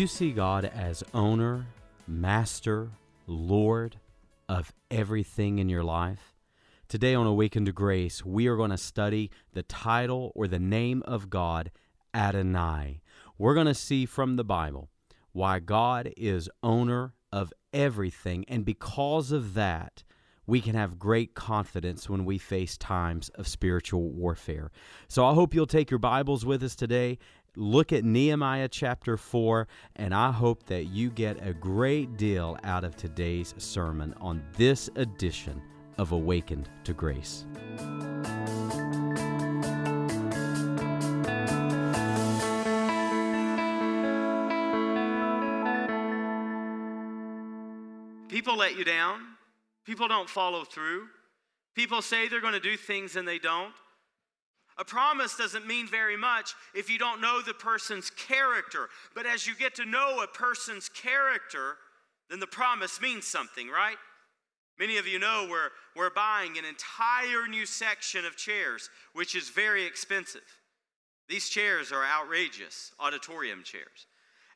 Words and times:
You 0.00 0.06
see 0.06 0.30
God 0.30 0.64
as 0.64 1.04
owner, 1.12 1.66
master, 2.08 2.88
Lord 3.26 3.96
of 4.48 4.72
everything 4.90 5.58
in 5.58 5.68
your 5.68 5.84
life? 5.84 6.32
Today 6.88 7.14
on 7.14 7.26
Awakened 7.26 7.66
to 7.66 7.72
Grace, 7.72 8.24
we 8.24 8.46
are 8.46 8.56
going 8.56 8.70
to 8.70 8.78
study 8.78 9.30
the 9.52 9.62
title 9.62 10.32
or 10.34 10.48
the 10.48 10.58
name 10.58 11.02
of 11.02 11.28
God, 11.28 11.70
Adonai. 12.14 13.02
We're 13.36 13.52
going 13.52 13.66
to 13.66 13.74
see 13.74 14.06
from 14.06 14.36
the 14.36 14.42
Bible 14.42 14.88
why 15.32 15.58
God 15.58 16.10
is 16.16 16.48
owner 16.62 17.12
of 17.30 17.52
everything, 17.74 18.46
and 18.48 18.64
because 18.64 19.32
of 19.32 19.52
that, 19.52 20.02
we 20.46 20.60
can 20.60 20.74
have 20.74 20.98
great 20.98 21.34
confidence 21.34 22.10
when 22.10 22.24
we 22.24 22.36
face 22.36 22.76
times 22.76 23.28
of 23.36 23.46
spiritual 23.46 24.10
warfare. 24.10 24.72
So 25.06 25.24
I 25.24 25.34
hope 25.34 25.54
you'll 25.54 25.66
take 25.66 25.90
your 25.90 25.98
Bibles 25.98 26.44
with 26.44 26.64
us 26.64 26.74
today 26.74 27.18
look 27.56 27.92
at 27.92 28.04
Nehemiah 28.04 28.68
chapter 28.68 29.16
4, 29.16 29.66
and 29.96 30.14
I 30.14 30.32
hope 30.32 30.64
that 30.66 30.84
you 30.84 31.10
get 31.10 31.46
a 31.46 31.52
great 31.52 32.16
deal 32.16 32.56
out 32.64 32.84
of 32.84 32.96
today's 32.96 33.54
sermon 33.58 34.14
on 34.20 34.42
this 34.56 34.88
edition 34.96 35.62
of 35.98 36.12
Awakened 36.12 36.68
to 36.84 36.92
Grace. 36.92 37.44
People 48.28 48.56
let 48.56 48.78
you 48.78 48.84
down. 48.84 49.20
People 49.84 50.08
don't 50.08 50.28
follow 50.30 50.64
through. 50.64 51.08
People 51.74 52.00
say 52.00 52.28
they're 52.28 52.40
going 52.40 52.54
to 52.54 52.60
do 52.60 52.76
things 52.76 53.16
and 53.16 53.26
they 53.26 53.38
don't. 53.38 53.74
A 54.80 54.84
promise 54.84 55.36
doesn't 55.36 55.66
mean 55.66 55.86
very 55.86 56.16
much 56.16 56.54
if 56.74 56.88
you 56.88 56.98
don't 56.98 57.20
know 57.20 57.42
the 57.42 57.52
person's 57.52 58.08
character. 58.08 58.88
But 59.14 59.26
as 59.26 59.46
you 59.46 59.54
get 59.54 59.74
to 59.74 59.84
know 59.84 60.22
a 60.22 60.26
person's 60.26 60.88
character, 60.88 61.76
then 62.30 62.40
the 62.40 62.46
promise 62.46 62.98
means 62.98 63.26
something, 63.26 63.68
right? 63.68 63.98
Many 64.78 64.96
of 64.96 65.06
you 65.06 65.18
know 65.18 65.46
we're, 65.50 65.68
we're 65.94 66.14
buying 66.14 66.56
an 66.56 66.64
entire 66.64 67.46
new 67.46 67.66
section 67.66 68.24
of 68.24 68.36
chairs, 68.36 68.88
which 69.12 69.34
is 69.36 69.50
very 69.50 69.84
expensive. 69.84 70.40
These 71.28 71.50
chairs 71.50 71.92
are 71.92 72.02
outrageous, 72.02 72.92
auditorium 72.98 73.62
chairs. 73.62 74.06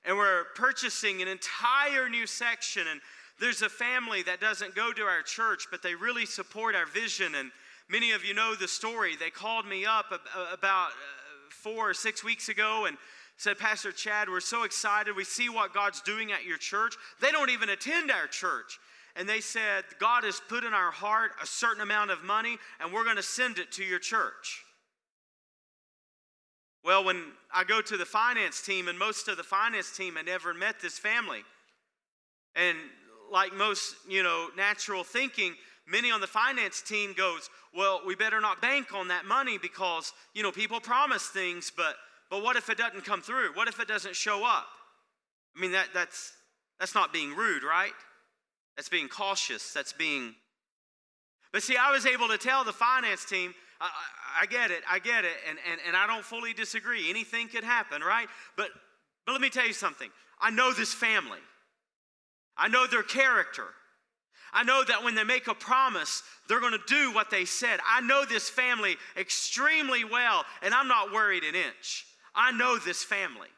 And 0.06 0.17
we're 0.17 0.45
purchasing 0.55 1.20
an 1.20 1.28
entire 1.28 2.08
new 2.08 2.27
section, 2.27 2.84
and 2.91 3.02
there's 3.41 3.61
a 3.61 3.69
family 3.69 4.22
that 4.22 4.41
doesn't 4.41 4.75
go 4.75 4.91
to 4.91 5.02
our 5.02 5.20
church, 5.20 5.67
but 5.70 5.83
they 5.83 5.95
really 5.95 6.25
support 6.25 6.75
our 6.75 6.86
vision 6.86 7.34
and 7.34 7.50
Many 7.88 8.12
of 8.12 8.24
you 8.24 8.34
know 8.34 8.54
the 8.54 8.68
story. 8.68 9.16
They 9.16 9.30
called 9.30 9.66
me 9.66 9.84
up 9.84 10.06
about 10.52 10.88
uh, 10.88 10.92
four 11.50 11.90
or 11.90 11.94
six 11.94 12.24
weeks 12.24 12.48
ago 12.48 12.86
and 12.86 12.96
said, 13.36 13.58
Pastor 13.58 13.92
Chad, 13.92 14.28
we're 14.28 14.40
so 14.40 14.62
excited. 14.62 15.14
We 15.14 15.24
see 15.24 15.48
what 15.48 15.74
God's 15.74 16.00
doing 16.00 16.32
at 16.32 16.44
your 16.44 16.56
church. 16.56 16.94
They 17.20 17.30
don't 17.30 17.50
even 17.50 17.68
attend 17.68 18.10
our 18.10 18.27
church. 18.27 18.78
And 19.16 19.28
they 19.28 19.40
said, 19.40 19.84
God 20.00 20.24
has 20.24 20.40
put 20.48 20.64
in 20.64 20.72
our 20.72 20.90
heart 20.90 21.32
a 21.42 21.46
certain 21.46 21.82
amount 21.82 22.10
of 22.10 22.24
money, 22.24 22.58
and 22.80 22.92
we're 22.92 23.05
going 23.05 23.16
to 23.16 23.22
send 23.22 23.58
it 23.58 23.70
to 23.72 23.84
your 23.84 23.98
church. 23.98 24.64
Well, 26.84 27.05
when 27.05 27.22
I 27.55 27.64
go 27.64 27.80
to 27.80 27.96
the 27.96 28.05
finance 28.05 28.60
team, 28.60 28.88
and 28.88 28.98
most 28.98 29.28
of 29.28 29.36
the 29.36 29.42
finance 29.42 29.96
team 29.96 30.16
had 30.16 30.27
never 30.27 30.52
met 30.52 30.80
this 30.80 30.98
family, 30.98 31.42
and 32.56 32.77
like 33.30 33.55
most, 33.55 33.94
you 34.08 34.23
know, 34.23 34.48
natural 34.56 35.02
thinking, 35.02 35.55
many 35.86 36.11
on 36.11 36.20
the 36.20 36.27
finance 36.27 36.83
team 36.83 37.14
goes, 37.17 37.50
well, 37.77 38.00
we 38.06 38.14
better 38.14 38.40
not 38.40 38.61
bank 38.62 38.95
on 38.95 39.08
that 39.08 39.24
money 39.27 39.58
because, 39.58 40.12
you 40.34 40.42
know, 40.42 40.52
people 40.52 40.80
promise 40.80 41.27
things, 41.27 41.72
but 41.77 41.96
but 42.30 42.42
what 42.42 42.56
if 42.56 42.70
it 42.70 42.78
doesn't 42.78 43.05
come 43.05 43.20
through? 43.20 43.55
What 43.55 43.68
if 43.68 43.78
it 43.78 43.86
doesn't 43.86 44.17
show 44.17 44.44
up? 44.44 44.67
I 45.56 45.61
mean, 45.61 45.73
that 45.73 45.89
that's 45.92 46.33
that's 46.80 46.94
not 46.94 47.12
being 47.12 47.34
rude, 47.34 47.62
right? 47.62 47.92
That's 48.77 48.89
being 48.89 49.08
cautious. 49.08 49.73
That's 49.73 49.92
being 49.92 50.34
But 51.52 51.62
see, 51.62 51.77
I 51.77 51.92
was 51.92 52.06
able 52.06 52.28
to 52.28 52.39
tell 52.39 52.64
the 52.64 52.73
finance 52.73 53.24
team, 53.24 53.55
I, 53.80 53.86
I, 53.86 54.42
I 54.42 54.46
get 54.46 54.70
it, 54.73 54.83
I 54.90 54.98
get 54.98 55.24
it, 55.24 55.36
and, 55.48 55.58
and, 55.70 55.80
and 55.86 55.96
I 55.96 56.06
don't 56.06 56.24
fully 56.24 56.52
disagree. 56.52 57.08
Anything 57.08 57.48
could 57.48 57.64
happen, 57.64 58.02
right? 58.02 58.28
But 58.56 58.70
but 59.27 59.33
let 59.33 59.40
me 59.40 59.50
tell 59.50 59.67
you 59.67 59.73
something. 59.73 60.11
I 60.40 60.50
know 60.50 60.73
this 60.73 60.92
family. 60.92 61.39
I 62.56 62.68
know 62.68 62.86
their 62.86 63.02
character. 63.02 63.67
I 64.55 64.63
know 64.63 64.85
that 64.85 65.03
when 65.03 65.17
they 65.17 65.25
make 65.25 65.48
a 65.48 65.55
promise, 65.55 66.23
they're 66.48 66.61
going 66.61 66.73
to 66.73 66.79
do 66.87 67.13
what 67.13 67.31
they 67.31 67.45
said. 67.45 67.81
I 67.87 68.01
know 68.01 68.25
this 68.25 68.48
family 68.48 68.97
extremely 69.17 70.05
well, 70.05 70.45
and 70.63 70.73
I'm 70.73 70.89
not 70.89 71.13
worried 71.13 71.42
an 71.42 71.57
inch. 71.57 72.07
I 72.35 72.53
know 72.53 72.79
this 72.79 73.03
family. 73.03 73.48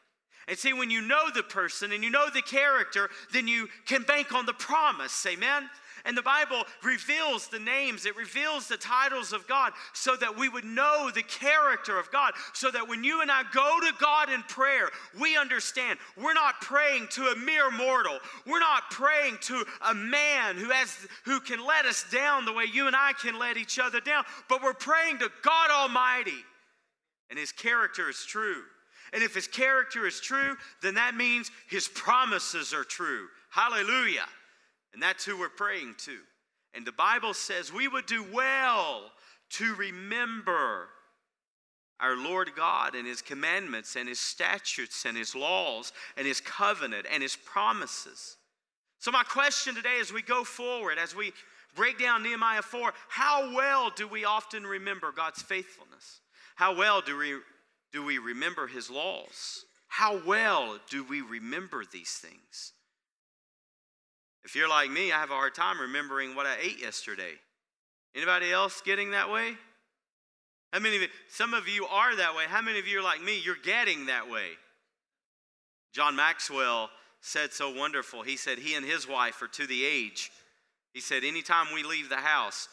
And 0.49 0.57
see, 0.57 0.73
when 0.73 0.91
you 0.91 1.03
know 1.03 1.31
the 1.35 1.43
person 1.43 1.93
and 1.93 2.03
you 2.03 2.11
know 2.11 2.29
the 2.33 2.43
character, 2.43 3.11
then 3.33 3.47
you 3.47 3.69
can 3.85 4.03
bank 4.05 4.33
on 4.33 4.47
the 4.47 4.55
promise. 4.55 5.27
Amen? 5.27 5.69
And 6.07 6.17
the 6.17 6.23
Bible 6.23 6.63
reveals 6.85 7.49
the 7.49 7.59
names, 7.59 8.07
it 8.07 8.17
reveals 8.17 8.69
the 8.69 8.77
titles 8.77 9.33
of 9.33 9.49
God 9.49 9.73
so 9.93 10.15
that 10.17 10.39
we 10.39 10.49
would 10.49 10.65
know 10.65 11.11
the 11.13 11.25
character 11.25 11.99
of 11.99 12.11
God. 12.13 12.33
So 12.53 12.71
that 12.71 12.89
when 12.89 13.03
you 13.03 13.23
and 13.23 13.31
I 13.31 13.43
go 13.53 13.79
to 13.81 13.93
God 14.01 14.31
in 14.31 14.43
prayer, 14.45 14.89
we 15.21 15.37
understand 15.37 15.99
we're 16.17 16.33
not 16.33 16.61
praying 16.61 17.09
to 17.13 17.27
a 17.27 17.37
mere 17.37 17.73
mortal. 17.73 18.19
We're 18.47 18.61
not 18.61 18.89
praying 18.91 19.39
to 19.43 19.65
a 19.89 19.95
man 19.95 20.57
who 20.57 20.71
has 20.71 20.97
who 21.25 21.41
can 21.41 21.67
let 21.67 21.87
us 21.87 22.05
down 22.13 22.45
the 22.45 22.53
way 22.53 22.65
you 22.73 22.87
and 22.87 22.95
I 22.95 23.13
can 23.21 23.37
let 23.37 23.57
each 23.57 23.81
other 23.81 24.01
down, 24.01 24.25
but 24.49 24.63
we're 24.63 24.75
praying 24.75 25.19
to 25.19 25.31
God 25.43 25.71
Almighty. 25.71 26.45
And 27.31 27.39
his 27.39 27.51
character 27.51 28.09
is 28.09 28.25
true. 28.25 28.63
And 29.13 29.23
if 29.23 29.35
his 29.35 29.49
character 29.49 30.07
is 30.07 30.21
true, 30.21 30.57
then 30.83 30.95
that 30.95 31.17
means 31.17 31.51
his 31.69 31.89
promises 31.89 32.73
are 32.73 32.85
true. 32.85 33.27
Hallelujah. 33.51 34.27
And 34.97 35.03
that's 35.03 35.27
who 35.27 35.39
we're 35.39 35.51
praying 35.51 35.97
to. 36.07 36.17
And 36.73 36.87
the 36.87 36.91
Bible 36.91 37.35
says 37.35 37.71
we 37.71 37.87
would 37.87 38.07
do 38.07 38.25
well 38.33 39.13
to 39.51 39.75
remember 39.75 40.89
our 42.01 42.17
Lord 42.17 42.53
God 42.57 42.95
and 42.95 43.07
His 43.07 43.21
commandments 43.21 43.95
and 43.97 44.09
His 44.09 44.19
statutes 44.19 45.05
and 45.05 45.15
His 45.15 45.35
laws 45.35 45.93
and 46.17 46.27
His 46.27 46.41
covenant 46.41 47.05
and 47.13 47.23
His 47.23 47.37
promises. 47.37 48.39
So, 48.99 49.11
my 49.11 49.23
question 49.23 49.75
today 49.75 49.99
as 50.01 50.15
we 50.15 50.23
go 50.23 50.45
forward, 50.45 50.97
as 50.99 51.15
we 51.15 51.35
break 51.75 51.99
down 51.99 52.23
Nehemiah 52.23 52.63
4, 52.63 52.95
how 53.11 53.55
well 53.55 53.93
do 53.95 54.09
we 54.09 54.25
often 54.25 54.65
remember 54.65 55.13
God's 55.13 55.43
faithfulness? 55.43 56.21
How 56.55 56.75
well 56.75 57.03
do 57.03 57.19
we, 57.19 57.37
do 57.93 58.03
we 58.03 58.17
remember 58.17 58.67
His 58.67 58.89
laws? 58.89 59.67
How 59.89 60.23
well 60.27 60.79
do 60.89 61.05
we 61.05 61.21
remember 61.21 61.85
these 61.85 62.13
things? 62.13 62.73
If 64.47 64.55
you're 64.55 64.69
like 64.69 64.93
me, 64.93 65.11
I 65.11 65.19
have 65.19 65.31
a 65.31 65.35
hard 65.35 65.57
time 65.57 65.81
remembering 65.81 66.37
what 66.37 66.47
I 66.47 66.55
ate 66.63 66.81
yesterday. 66.81 67.33
Anybody 68.15 68.53
else 68.53 68.81
getting 68.81 69.11
that 69.11 69.29
way? 69.29 69.55
How 70.73 70.79
many 70.79 70.95
of 70.95 71.03
you, 71.03 71.09
some 71.29 71.53
of 71.53 71.67
you 71.67 71.85
are 71.87 72.15
that 72.15 72.37
way. 72.37 72.45
How 72.47 72.63
many 72.63 72.79
of 72.79 72.87
you 72.87 73.01
are 73.01 73.03
like 73.03 73.21
me? 73.21 73.41
You're 73.45 73.57
getting 73.65 74.07
that 74.07 74.31
way. 74.31 74.51
John 75.93 76.15
Maxwell 76.15 76.91
said 77.21 77.53
so 77.53 77.75
wonderful. 77.75 78.23
He 78.23 78.37
said 78.37 78.59
he 78.59 78.77
and 78.77 78.87
his 78.87 79.09
wife 79.09 79.43
are 79.43 79.49
to 79.49 79.67
the 79.67 79.85
age. 79.85 80.31
He 80.95 81.01
said, 81.01 81.25
anytime 81.25 81.67
we 81.75 81.83
leave 81.83 82.09
the 82.09 82.17
house, 82.17 82.69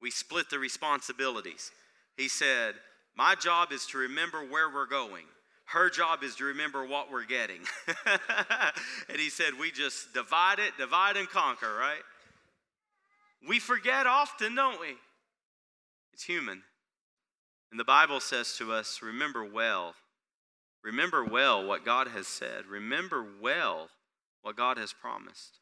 we 0.00 0.10
split 0.10 0.48
the 0.48 0.58
responsibilities. 0.58 1.72
He 2.16 2.28
said, 2.28 2.74
My 3.14 3.34
job 3.34 3.70
is 3.70 3.84
to 3.88 3.98
remember 3.98 4.38
where 4.38 4.72
we're 4.72 4.86
going. 4.86 5.24
Her 5.68 5.90
job 5.90 6.22
is 6.22 6.36
to 6.36 6.44
remember 6.44 6.86
what 6.86 7.12
we're 7.12 7.26
getting. 7.26 7.60
and 9.08 9.18
he 9.18 9.28
said, 9.28 9.50
We 9.60 9.70
just 9.70 10.14
divide 10.14 10.58
it, 10.58 10.72
divide 10.78 11.16
and 11.16 11.28
conquer, 11.28 11.74
right? 11.78 12.02
We 13.46 13.58
forget 13.58 14.06
often, 14.06 14.54
don't 14.54 14.80
we? 14.80 14.96
It's 16.14 16.24
human. 16.24 16.62
And 17.70 17.78
the 17.78 17.84
Bible 17.84 18.20
says 18.20 18.56
to 18.56 18.72
us, 18.72 19.00
Remember 19.02 19.44
well. 19.44 19.94
Remember 20.82 21.22
well 21.22 21.66
what 21.66 21.84
God 21.84 22.08
has 22.08 22.26
said. 22.26 22.66
Remember 22.66 23.26
well 23.40 23.88
what 24.40 24.56
God 24.56 24.78
has 24.78 24.94
promised. 24.94 25.58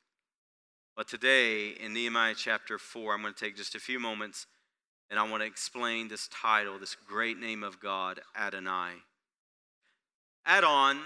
But 0.97 1.09
today 1.09 1.70
in 1.70 1.93
Nehemiah 1.93 2.35
chapter 2.37 2.79
4, 2.79 3.12
I'm 3.12 3.23
going 3.23 3.35
to 3.35 3.44
take 3.44 3.56
just 3.56 3.75
a 3.75 3.81
few 3.81 3.99
moments 3.99 4.47
and 5.11 5.19
I 5.19 5.29
want 5.29 5.43
to 5.43 5.47
explain 5.47 6.09
this 6.09 6.29
title, 6.29 6.79
this 6.79 6.97
great 7.09 7.38
name 7.38 7.62
of 7.62 7.81
God, 7.81 8.20
Adonai. 8.37 9.02
Adon 10.47 11.01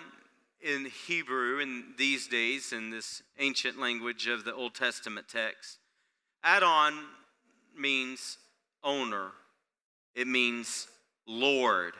in 0.61 0.87
Hebrew 1.07 1.61
in 1.61 1.95
these 1.97 2.27
days, 2.27 2.73
in 2.73 2.91
this 2.91 3.23
ancient 3.39 3.81
language 3.81 4.27
of 4.27 4.45
the 4.45 4.55
Old 4.55 4.75
Testament 4.75 5.29
text, 5.29 5.79
Adon 6.45 6.95
means 7.77 8.37
owner, 8.85 9.31
it 10.15 10.27
means 10.27 10.89
Lord, 11.27 11.95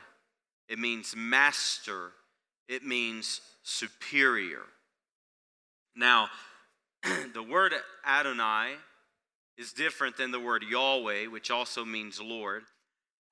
it 0.69 0.77
means 0.77 1.15
master, 1.15 2.11
it 2.67 2.83
means 2.83 3.41
superior. 3.63 4.61
Now, 5.95 6.29
the 7.33 7.43
word 7.43 7.73
Adonai 8.05 8.75
is 9.57 9.73
different 9.73 10.17
than 10.17 10.31
the 10.31 10.39
word 10.39 10.63
Yahweh, 10.69 11.25
which 11.27 11.49
also 11.49 11.83
means 11.83 12.21
Lord. 12.21 12.63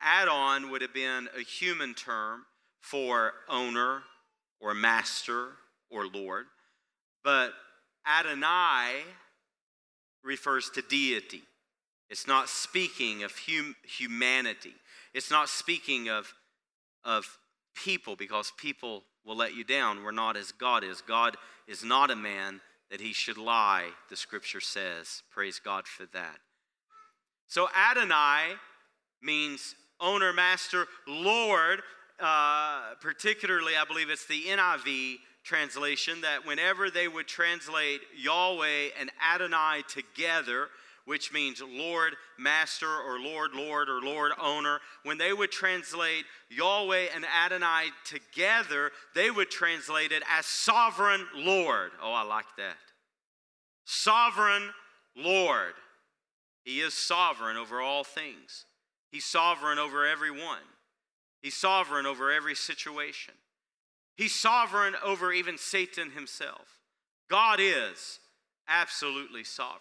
Adon 0.01 0.71
would 0.71 0.81
have 0.81 0.93
been 0.93 1.27
a 1.37 1.41
human 1.41 1.93
term 1.93 2.45
for 2.81 3.33
owner 3.47 4.03
or 4.59 4.73
master 4.73 5.49
or 5.89 6.07
Lord, 6.07 6.45
but 7.23 7.53
Adonai 8.07 9.03
refers 10.23 10.69
to 10.71 10.81
deity. 10.81 11.43
It's 12.09 12.27
not 12.27 12.49
speaking 12.49 13.23
of 13.23 13.33
hum- 13.47 13.75
humanity. 13.83 14.73
It's 15.13 15.31
not 15.31 15.49
speaking 15.49 16.09
of, 16.09 16.33
of 17.03 17.37
people 17.75 18.15
because 18.15 18.51
people 18.57 19.03
will 19.25 19.35
let 19.35 19.55
you 19.55 19.63
down. 19.63 20.03
We're 20.03 20.11
not 20.11 20.35
as 20.35 20.51
God 20.51 20.83
is. 20.83 21.01
God 21.01 21.37
is 21.67 21.83
not 21.83 22.11
a 22.11 22.15
man 22.15 22.61
that 22.89 23.01
he 23.01 23.13
should 23.13 23.37
lie, 23.37 23.89
the 24.09 24.15
scripture 24.15 24.61
says. 24.61 25.21
Praise 25.31 25.59
God 25.63 25.87
for 25.87 26.05
that. 26.13 26.37
So 27.47 27.67
Adonai 27.75 28.55
means 29.21 29.75
owner, 29.99 30.33
master, 30.33 30.87
Lord. 31.07 31.81
Uh, 32.21 32.95
particularly, 33.01 33.73
I 33.79 33.85
believe 33.85 34.09
it's 34.09 34.25
the 34.25 34.43
NIV 34.43 35.17
translation 35.43 36.21
that 36.21 36.45
whenever 36.45 36.89
they 36.89 37.07
would 37.07 37.27
translate 37.27 38.01
Yahweh 38.17 38.89
and 38.99 39.09
Adonai 39.33 39.83
together, 39.87 40.67
which 41.05 41.33
means 41.33 41.61
Lord, 41.61 42.15
Master, 42.37 42.87
or 42.87 43.19
Lord, 43.19 43.51
Lord, 43.55 43.89
or 43.89 43.99
Lord, 44.01 44.31
Owner. 44.39 44.79
When 45.03 45.17
they 45.17 45.33
would 45.33 45.51
translate 45.51 46.25
Yahweh 46.49 47.07
and 47.15 47.25
Adonai 47.25 47.87
together, 48.05 48.91
they 49.15 49.31
would 49.31 49.49
translate 49.49 50.11
it 50.11 50.21
as 50.29 50.45
Sovereign 50.45 51.25
Lord. 51.35 51.91
Oh, 52.01 52.13
I 52.13 52.23
like 52.23 52.45
that. 52.57 52.77
Sovereign 53.85 54.69
Lord. 55.15 55.73
He 56.63 56.81
is 56.81 56.93
sovereign 56.93 57.57
over 57.57 57.81
all 57.81 58.03
things, 58.03 58.65
He's 59.11 59.25
sovereign 59.25 59.79
over 59.79 60.05
everyone, 60.05 60.59
He's 61.41 61.55
sovereign 61.55 62.05
over 62.05 62.31
every 62.31 62.55
situation. 62.55 63.33
He's 64.15 64.35
sovereign 64.35 64.95
over 65.03 65.31
even 65.31 65.57
Satan 65.57 66.11
himself. 66.11 66.79
God 67.29 67.59
is 67.61 68.19
absolutely 68.67 69.43
sovereign. 69.43 69.79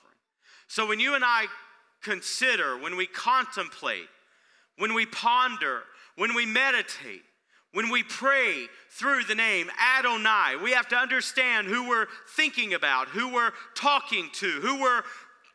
So 0.68 0.86
when 0.86 1.00
you 1.00 1.14
and 1.14 1.24
I 1.24 1.46
consider, 2.02 2.78
when 2.78 2.96
we 2.96 3.06
contemplate, 3.06 4.08
when 4.76 4.94
we 4.94 5.06
ponder, 5.06 5.82
when 6.16 6.34
we 6.34 6.46
meditate, 6.46 7.22
when 7.72 7.90
we 7.90 8.02
pray 8.02 8.66
through 8.90 9.24
the 9.24 9.34
name 9.34 9.70
Adonai, 9.98 10.56
we 10.62 10.72
have 10.72 10.88
to 10.88 10.96
understand 10.96 11.66
who 11.66 11.88
we're 11.88 12.06
thinking 12.36 12.74
about, 12.74 13.08
who 13.08 13.32
we're 13.32 13.52
talking 13.74 14.30
to, 14.34 14.46
who 14.60 14.80
we're 14.80 15.02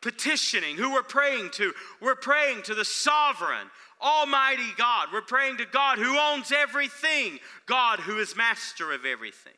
petitioning, 0.00 0.76
who 0.76 0.92
we're 0.92 1.02
praying 1.02 1.50
to. 1.52 1.72
We're 2.00 2.14
praying 2.14 2.62
to 2.64 2.74
the 2.74 2.84
sovereign, 2.84 3.68
almighty 4.04 4.70
God. 4.76 5.08
We're 5.12 5.22
praying 5.22 5.56
to 5.56 5.66
God 5.66 5.98
who 5.98 6.18
owns 6.18 6.52
everything, 6.52 7.38
God 7.66 8.00
who 8.00 8.18
is 8.18 8.36
master 8.36 8.92
of 8.92 9.04
everything. 9.04 9.54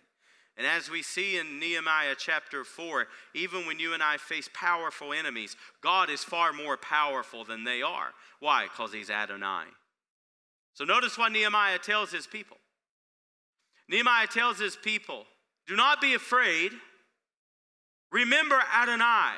And 0.57 0.67
as 0.67 0.89
we 0.89 1.03
see 1.03 1.37
in 1.37 1.59
Nehemiah 1.59 2.15
chapter 2.17 2.65
4, 2.65 3.07
even 3.35 3.67
when 3.67 3.79
you 3.79 3.93
and 3.93 4.03
I 4.03 4.17
face 4.17 4.49
powerful 4.55 5.13
enemies, 5.13 5.55
God 5.83 6.09
is 6.09 6.25
far 6.25 6.53
more 6.55 6.79
powerful 6.79 7.45
than 7.45 7.65
they 7.65 7.83
are. 7.83 8.15
Why? 8.41 8.65
Because 8.65 8.93
he's 8.93 9.11
Adonai. 9.11 9.65
So 10.73 10.85
notice 10.85 11.19
what 11.19 11.33
Nehemiah 11.33 11.79
tells 11.79 12.11
his 12.11 12.27
people. 12.27 12.57
Nehemiah 13.89 14.27
tells 14.29 14.59
his 14.59 14.77
people, 14.77 15.25
Do 15.67 15.77
not 15.77 16.01
be 16.01 16.15
afraid. 16.15 16.73
Remember 18.11 18.61
Adonai. 18.75 19.35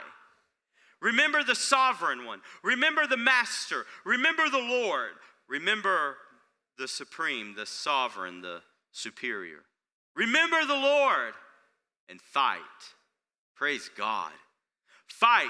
Remember 1.00 1.44
the 1.44 1.54
sovereign 1.54 2.24
one. 2.24 2.40
Remember 2.62 3.06
the 3.06 3.16
master. 3.16 3.84
Remember 4.04 4.48
the 4.50 4.58
Lord. 4.58 5.12
Remember 5.48 6.16
the 6.76 6.88
supreme, 6.88 7.54
the 7.54 7.66
sovereign, 7.66 8.40
the 8.40 8.60
superior. 8.92 9.60
Remember 10.16 10.64
the 10.66 10.74
Lord 10.74 11.34
and 12.08 12.20
fight. 12.20 12.58
Praise 13.54 13.90
God. 13.96 14.32
Fight 15.06 15.48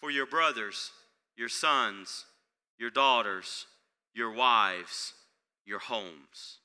for 0.00 0.10
your 0.10 0.26
brothers, 0.26 0.90
your 1.36 1.48
sons, 1.48 2.26
your 2.78 2.90
daughters, 2.90 3.66
your 4.14 4.32
wives, 4.32 5.14
your 5.64 5.78
homes. 5.78 6.58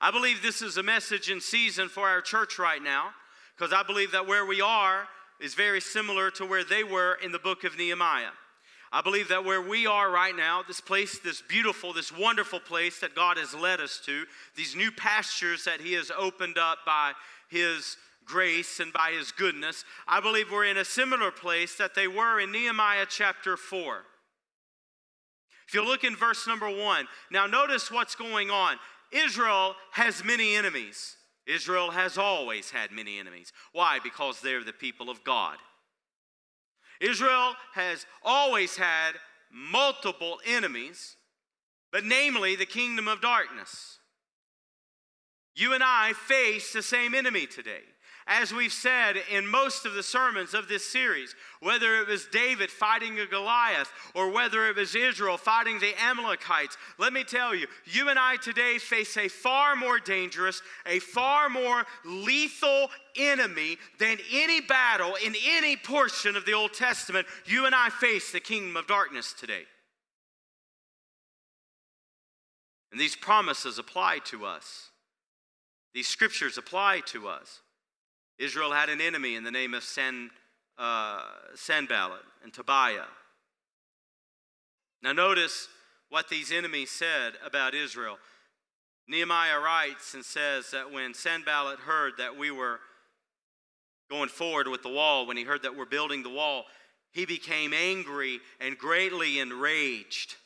I 0.00 0.10
believe 0.10 0.42
this 0.42 0.60
is 0.60 0.76
a 0.76 0.82
message 0.82 1.30
in 1.30 1.40
season 1.40 1.88
for 1.88 2.08
our 2.08 2.20
church 2.20 2.58
right 2.58 2.82
now 2.82 3.10
because 3.56 3.72
I 3.72 3.82
believe 3.82 4.12
that 4.12 4.26
where 4.26 4.44
we 4.44 4.60
are 4.60 5.08
is 5.40 5.54
very 5.54 5.80
similar 5.80 6.30
to 6.32 6.46
where 6.46 6.64
they 6.64 6.84
were 6.84 7.18
in 7.22 7.32
the 7.32 7.38
book 7.38 7.64
of 7.64 7.76
Nehemiah. 7.76 8.30
I 8.92 9.02
believe 9.02 9.28
that 9.28 9.44
where 9.44 9.60
we 9.60 9.86
are 9.86 10.10
right 10.10 10.34
now, 10.34 10.62
this 10.66 10.80
place, 10.80 11.18
this 11.18 11.42
beautiful, 11.42 11.92
this 11.92 12.16
wonderful 12.16 12.60
place 12.60 13.00
that 13.00 13.14
God 13.14 13.36
has 13.36 13.52
led 13.52 13.80
us 13.80 14.00
to, 14.06 14.24
these 14.54 14.76
new 14.76 14.90
pastures 14.90 15.64
that 15.64 15.80
He 15.80 15.94
has 15.94 16.10
opened 16.16 16.56
up 16.56 16.78
by 16.86 17.12
His 17.48 17.96
grace 18.24 18.80
and 18.80 18.92
by 18.92 19.12
His 19.12 19.32
goodness, 19.32 19.84
I 20.06 20.20
believe 20.20 20.50
we're 20.50 20.64
in 20.64 20.78
a 20.78 20.84
similar 20.84 21.30
place 21.30 21.76
that 21.76 21.94
they 21.94 22.08
were 22.08 22.40
in 22.40 22.52
Nehemiah 22.52 23.06
chapter 23.08 23.56
4. 23.56 24.02
If 25.68 25.74
you 25.74 25.84
look 25.84 26.04
in 26.04 26.14
verse 26.14 26.46
number 26.46 26.70
one, 26.70 27.08
now 27.30 27.46
notice 27.46 27.90
what's 27.90 28.14
going 28.14 28.50
on. 28.50 28.76
Israel 29.12 29.74
has 29.92 30.24
many 30.24 30.54
enemies. 30.54 31.16
Israel 31.46 31.90
has 31.90 32.18
always 32.18 32.70
had 32.70 32.90
many 32.90 33.18
enemies. 33.18 33.52
Why? 33.72 33.98
Because 34.02 34.40
they're 34.40 34.64
the 34.64 34.72
people 34.72 35.08
of 35.08 35.22
God. 35.24 35.58
Israel 37.00 37.54
has 37.74 38.06
always 38.24 38.76
had 38.76 39.12
multiple 39.52 40.40
enemies, 40.44 41.16
but 41.92 42.04
namely 42.04 42.56
the 42.56 42.66
kingdom 42.66 43.06
of 43.06 43.20
darkness. 43.20 43.98
You 45.54 45.72
and 45.72 45.82
I 45.84 46.12
face 46.12 46.72
the 46.72 46.82
same 46.82 47.14
enemy 47.14 47.46
today 47.46 47.82
as 48.26 48.52
we've 48.52 48.72
said 48.72 49.16
in 49.30 49.46
most 49.46 49.86
of 49.86 49.94
the 49.94 50.02
sermons 50.02 50.52
of 50.52 50.66
this 50.66 50.84
series, 50.84 51.34
whether 51.60 51.96
it 51.96 52.08
was 52.08 52.26
David 52.26 52.70
fighting 52.70 53.20
a 53.20 53.26
Goliath 53.26 53.88
or 54.14 54.32
whether 54.32 54.66
it 54.66 54.74
was 54.74 54.96
Israel 54.96 55.36
fighting 55.36 55.78
the 55.78 55.94
Amalekites, 56.02 56.76
let 56.98 57.12
me 57.12 57.22
tell 57.22 57.54
you, 57.54 57.68
you 57.84 58.08
and 58.08 58.18
I 58.18 58.36
today 58.36 58.78
face 58.78 59.16
a 59.16 59.28
far 59.28 59.76
more 59.76 60.00
dangerous, 60.00 60.60
a 60.86 60.98
far 60.98 61.48
more 61.48 61.84
lethal 62.04 62.88
enemy 63.16 63.78
than 64.00 64.18
any 64.32 64.60
battle 64.60 65.14
in 65.24 65.34
any 65.48 65.76
portion 65.76 66.34
of 66.34 66.44
the 66.44 66.52
Old 66.52 66.74
Testament. 66.74 67.28
You 67.44 67.66
and 67.66 67.74
I 67.74 67.90
face 67.90 68.32
the 68.32 68.40
kingdom 68.40 68.76
of 68.76 68.88
darkness 68.88 69.32
today. 69.38 69.66
And 72.90 73.00
these 73.00 73.14
promises 73.14 73.78
apply 73.78 74.18
to 74.24 74.46
us. 74.46 74.90
These 75.94 76.08
scriptures 76.08 76.58
apply 76.58 77.00
to 77.06 77.28
us. 77.28 77.60
Israel 78.38 78.72
had 78.72 78.88
an 78.88 79.00
enemy 79.00 79.34
in 79.34 79.44
the 79.44 79.50
name 79.50 79.74
of 79.74 79.82
San, 79.82 80.30
uh, 80.78 81.22
Sanballat 81.54 82.22
and 82.42 82.52
Tobiah. 82.52 83.08
Now, 85.02 85.12
notice 85.12 85.68
what 86.08 86.28
these 86.28 86.52
enemies 86.52 86.90
said 86.90 87.34
about 87.44 87.74
Israel. 87.74 88.18
Nehemiah 89.08 89.60
writes 89.60 90.14
and 90.14 90.24
says 90.24 90.70
that 90.72 90.92
when 90.92 91.14
Sanballat 91.14 91.78
heard 91.80 92.14
that 92.18 92.36
we 92.36 92.50
were 92.50 92.80
going 94.10 94.28
forward 94.28 94.68
with 94.68 94.82
the 94.82 94.88
wall, 94.88 95.26
when 95.26 95.36
he 95.36 95.44
heard 95.44 95.62
that 95.62 95.76
we're 95.76 95.84
building 95.84 96.22
the 96.22 96.30
wall, 96.30 96.64
he 97.12 97.24
became 97.24 97.72
angry 97.72 98.40
and 98.60 98.76
greatly 98.76 99.38
enraged. 99.38 100.36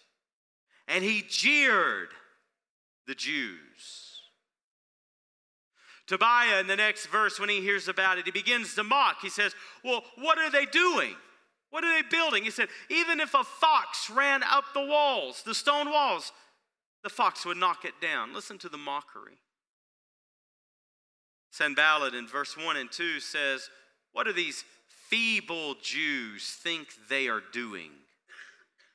And 0.87 1.03
he 1.03 1.25
jeered 1.29 2.09
the 3.07 3.15
Jews. 3.15 4.00
Tobiah, 6.11 6.59
in 6.59 6.67
the 6.67 6.75
next 6.75 7.07
verse, 7.07 7.39
when 7.39 7.49
he 7.49 7.61
hears 7.61 7.87
about 7.87 8.19
it, 8.19 8.25
he 8.25 8.33
begins 8.33 8.75
to 8.75 8.83
mock. 8.83 9.19
He 9.23 9.31
says, 9.31 9.55
Well, 9.85 10.03
what 10.17 10.39
are 10.39 10.51
they 10.51 10.67
doing? 10.67 11.15
What 11.71 11.85
are 11.85 12.03
they 12.03 12.09
building? 12.09 12.43
He 12.43 12.51
said, 12.51 12.67
Even 12.89 13.21
if 13.21 13.33
a 13.33 13.45
fox 13.45 14.11
ran 14.11 14.43
up 14.43 14.65
the 14.75 14.85
walls, 14.85 15.45
the 15.45 15.55
stone 15.55 15.89
walls, 15.89 16.33
the 17.05 17.11
fox 17.11 17.47
would 17.47 17.59
knock 17.59 17.85
it 17.85 17.95
down. 18.03 18.35
Listen 18.35 18.59
to 18.59 18.69
the 18.69 18.77
mockery. 18.77 19.39
Sanballat 21.53 22.13
in 22.13 22.27
verse 22.27 22.57
1 22.57 22.77
and 22.77 22.91
2 22.91 23.21
says, 23.21 23.71
What 24.13 24.27
do 24.27 24.33
these 24.33 24.65
feeble 24.89 25.77
Jews 25.81 26.59
think 26.61 26.89
they 27.09 27.29
are 27.29 27.43
doing? 27.53 27.91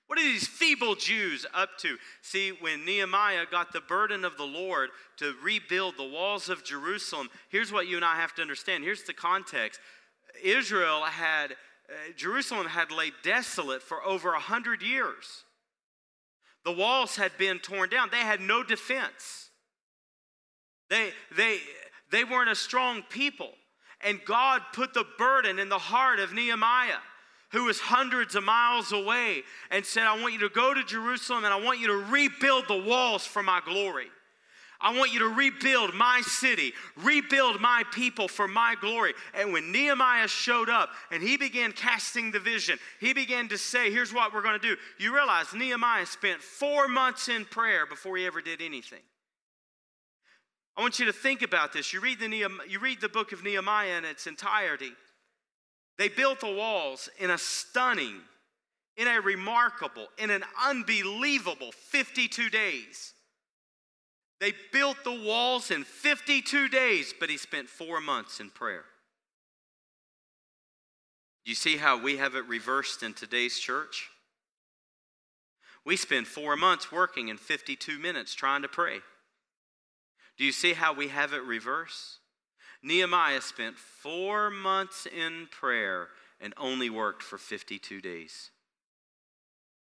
What 0.08 0.20
are 0.20 0.24
these 0.24 0.48
feeble 0.48 0.96
Jews 0.96 1.46
up 1.54 1.78
to? 1.80 1.98
See, 2.22 2.52
when 2.60 2.86
Nehemiah 2.86 3.46
got 3.50 3.74
the 3.74 3.82
burden 3.82 4.24
of 4.24 4.38
the 4.38 4.44
Lord 4.44 4.92
to 5.18 5.34
rebuild 5.44 5.98
the 5.98 6.08
walls 6.08 6.48
of 6.48 6.64
Jerusalem, 6.64 7.30
here's 7.50 7.72
what 7.72 7.88
you 7.88 7.96
and 7.96 8.06
I 8.06 8.16
have 8.18 8.36
to 8.36 8.42
understand. 8.42 8.84
Here's 8.84 9.04
the 9.04 9.14
context 9.14 9.80
Israel 10.44 11.02
had, 11.06 11.54
uh, 11.54 12.12
Jerusalem 12.16 12.68
had 12.68 12.92
laid 12.92 13.14
desolate 13.24 13.82
for 13.82 14.04
over 14.04 14.34
a 14.34 14.40
hundred 14.40 14.84
years. 14.84 15.44
The 16.66 16.72
walls 16.72 17.16
had 17.16 17.32
been 17.38 17.60
torn 17.60 17.90
down, 17.90 18.10
they 18.12 18.18
had 18.18 18.42
no 18.42 18.64
defense. 18.64 19.50
They, 20.90 21.12
they, 21.36 21.60
they 22.12 22.24
weren't 22.24 22.50
a 22.50 22.56
strong 22.56 23.02
people. 23.10 23.50
And 24.02 24.20
God 24.24 24.62
put 24.74 24.94
the 24.94 25.06
burden 25.18 25.58
in 25.58 25.70
the 25.70 25.80
heart 25.80 26.20
of 26.20 26.32
Nehemiah 26.32 27.00
who 27.56 27.64
was 27.64 27.80
hundreds 27.80 28.36
of 28.36 28.44
miles 28.44 28.92
away 28.92 29.44
and 29.72 29.86
said, 29.86 30.04
I 30.04 30.22
want 30.22 30.34
you 30.34 30.42
to 30.42 30.50
go 30.50 30.74
to 30.74 30.84
Jerusalem 30.84 31.46
and 31.46 31.54
I 31.54 31.60
want 31.60 31.80
you 31.80 31.88
to 31.88 32.12
rebuild 32.12 32.68
the 32.68 32.78
walls 32.78 33.26
for 33.26 33.42
my 33.42 33.62
glory. 33.66 34.08
I 34.82 34.96
want 34.96 35.14
you 35.14 35.20
to 35.20 35.30
rebuild 35.30 35.94
my 35.94 36.22
city, 36.22 36.74
rebuild 36.98 37.62
my 37.62 37.84
people 37.94 38.28
for 38.28 38.46
my 38.46 38.76
glory. 38.82 39.14
And 39.34 39.54
when 39.54 39.72
Nehemiah 39.72 40.28
showed 40.28 40.70
up 40.70 40.90
and 41.12 41.24
he 41.24 41.38
began 41.38 41.72
casting 41.72 42.30
the 42.30 42.42
vision, 42.42 42.78
he 43.00 43.14
began 43.14 43.48
to 43.48 43.58
say, 43.58 43.90
Here's 43.90 44.14
what 44.14 44.34
we're 44.34 44.42
going 44.42 44.60
to 44.60 44.68
do. 44.68 44.76
You 45.00 45.16
realize 45.16 45.54
Nehemiah 45.54 46.06
spent 46.06 46.42
four 46.42 46.90
months 46.90 47.30
in 47.30 47.46
prayer 47.46 47.86
before 47.86 48.18
he 48.18 48.26
ever 48.26 48.42
did 48.42 48.62
anything. 48.62 49.00
I 50.76 50.82
want 50.82 51.00
you 51.00 51.06
to 51.06 51.14
think 51.14 51.42
about 51.42 51.72
this. 51.72 51.94
You 51.94 52.02
read 52.02 52.20
the, 52.20 52.28
Nehemiah, 52.28 52.68
you 52.68 52.80
read 52.80 53.00
the 53.00 53.08
book 53.08 53.32
of 53.32 53.46
Nehemiah 53.46 53.98
in 53.98 54.04
its 54.04 54.28
entirety. 54.28 54.92
They 55.98 56.10
built 56.10 56.42
the 56.42 56.52
walls 56.52 57.10
in 57.18 57.30
a 57.30 57.38
stunning, 57.38 58.22
in 58.98 59.08
a 59.08 59.22
remarkable, 59.22 60.08
in 60.18 60.30
an 60.30 60.44
unbelievable 60.64 61.72
52 61.72 62.50
days. 62.50 63.14
They 64.42 64.54
built 64.74 64.98
the 65.04 65.22
walls 65.24 65.72
in 65.72 65.84
52 65.84 66.68
days, 66.68 67.14
but 67.20 67.30
he 67.30 67.38
spent 67.38 67.70
four 67.70 68.02
months 68.02 68.40
in 68.40 68.50
prayer. 68.50 68.84
You 71.46 71.56
see 71.56 71.78
how 71.78 72.02
we 72.02 72.18
have 72.18 72.36
it 72.36 72.48
reversed 72.48 73.04
in 73.04 73.14
today's 73.14 73.58
church? 73.60 74.10
We 75.86 75.96
spend 75.96 76.28
four 76.28 76.56
months 76.58 76.92
working 76.92 77.30
in 77.30 77.38
52 77.38 78.00
minutes 78.00 78.34
trying 78.34 78.64
to 78.64 78.68
pray. 78.68 79.00
Do 80.38 80.44
you 80.44 80.52
see 80.52 80.74
how 80.74 80.94
we 80.94 81.10
have 81.10 81.34
it 81.34 81.44
reversed? 81.44 82.18
Nehemiah 82.86 83.42
spent 83.42 83.80
four 83.80 84.52
months 84.52 85.08
in 85.08 85.48
prayer 85.50 86.10
and 86.40 86.54
only 86.56 86.92
worked 86.92 87.24
for 87.24 87.40
52 87.40 88.00
days. 88.00 88.52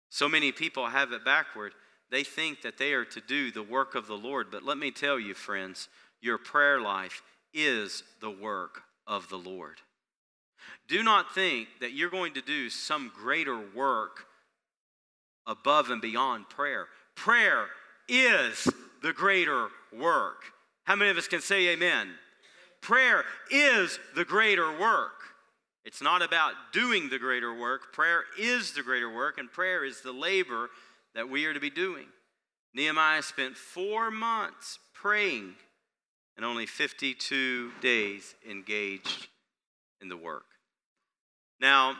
So 0.09 0.27
many 0.27 0.51
people 0.51 0.87
have 0.87 1.11
it 1.11 1.23
backward. 1.23 1.73
They 2.09 2.23
think 2.23 2.63
that 2.63 2.79
they 2.79 2.93
are 2.93 3.05
to 3.05 3.21
do 3.21 3.51
the 3.51 3.61
work 3.61 3.93
of 3.93 4.07
the 4.07 4.17
Lord. 4.17 4.47
But 4.49 4.63
let 4.63 4.79
me 4.79 4.89
tell 4.89 5.19
you, 5.19 5.35
friends, 5.35 5.87
your 6.19 6.39
prayer 6.39 6.81
life 6.81 7.21
is 7.53 8.01
the 8.21 8.31
work 8.31 8.81
of 9.05 9.29
the 9.29 9.37
Lord. 9.37 9.81
Do 10.87 11.03
not 11.03 11.35
think 11.35 11.67
that 11.81 11.93
you're 11.93 12.09
going 12.09 12.33
to 12.33 12.41
do 12.41 12.71
some 12.71 13.11
greater 13.15 13.59
work 13.75 14.25
above 15.45 15.91
and 15.91 16.01
beyond 16.01 16.49
prayer. 16.49 16.87
Prayer 17.13 17.67
is 18.09 18.67
the 19.03 19.13
greater 19.13 19.67
work. 19.95 20.41
How 20.85 20.95
many 20.95 21.11
of 21.11 21.17
us 21.17 21.27
can 21.27 21.41
say 21.41 21.67
amen? 21.67 22.09
Prayer 22.81 23.23
is 23.49 23.99
the 24.15 24.25
greater 24.25 24.77
work. 24.77 25.11
It's 25.83 26.01
not 26.01 26.21
about 26.21 26.53
doing 26.73 27.09
the 27.09 27.19
greater 27.19 27.53
work. 27.53 27.93
Prayer 27.93 28.23
is 28.39 28.73
the 28.73 28.81
greater 28.81 29.13
work, 29.13 29.37
and 29.37 29.51
prayer 29.51 29.85
is 29.85 30.01
the 30.01 30.11
labor 30.11 30.69
that 31.13 31.29
we 31.29 31.45
are 31.45 31.53
to 31.53 31.59
be 31.59 31.69
doing. 31.69 32.07
Nehemiah 32.73 33.21
spent 33.21 33.55
four 33.55 34.11
months 34.11 34.79
praying 34.93 35.53
and 36.35 36.45
only 36.45 36.65
52 36.65 37.71
days 37.81 38.35
engaged 38.49 39.27
in 40.01 40.09
the 40.09 40.17
work. 40.17 40.45
Now, 41.61 41.95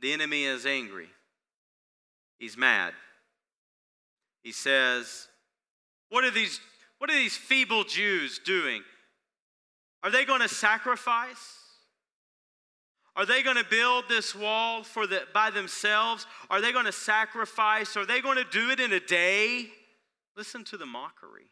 the 0.00 0.12
enemy 0.12 0.44
is 0.44 0.66
angry. 0.66 1.08
He's 2.38 2.56
mad. 2.56 2.92
He 4.42 4.52
says, 4.52 5.28
What 6.10 6.24
are 6.24 6.30
these, 6.30 6.60
what 6.98 7.10
are 7.10 7.14
these 7.14 7.36
feeble 7.36 7.84
Jews 7.84 8.38
doing? 8.38 8.82
Are 10.06 10.10
they 10.10 10.24
going 10.24 10.40
to 10.40 10.48
sacrifice? 10.48 11.58
Are 13.16 13.26
they 13.26 13.42
going 13.42 13.56
to 13.56 13.64
build 13.68 14.04
this 14.08 14.36
wall 14.36 14.84
for 14.84 15.04
the, 15.04 15.22
by 15.34 15.50
themselves? 15.50 16.28
Are 16.48 16.60
they 16.60 16.70
going 16.70 16.84
to 16.84 16.92
sacrifice? 16.92 17.96
Are 17.96 18.06
they 18.06 18.20
going 18.20 18.36
to 18.36 18.48
do 18.48 18.70
it 18.70 18.78
in 18.78 18.92
a 18.92 19.00
day? 19.00 19.66
Listen 20.36 20.62
to 20.66 20.76
the 20.76 20.86
mockery. 20.86 21.50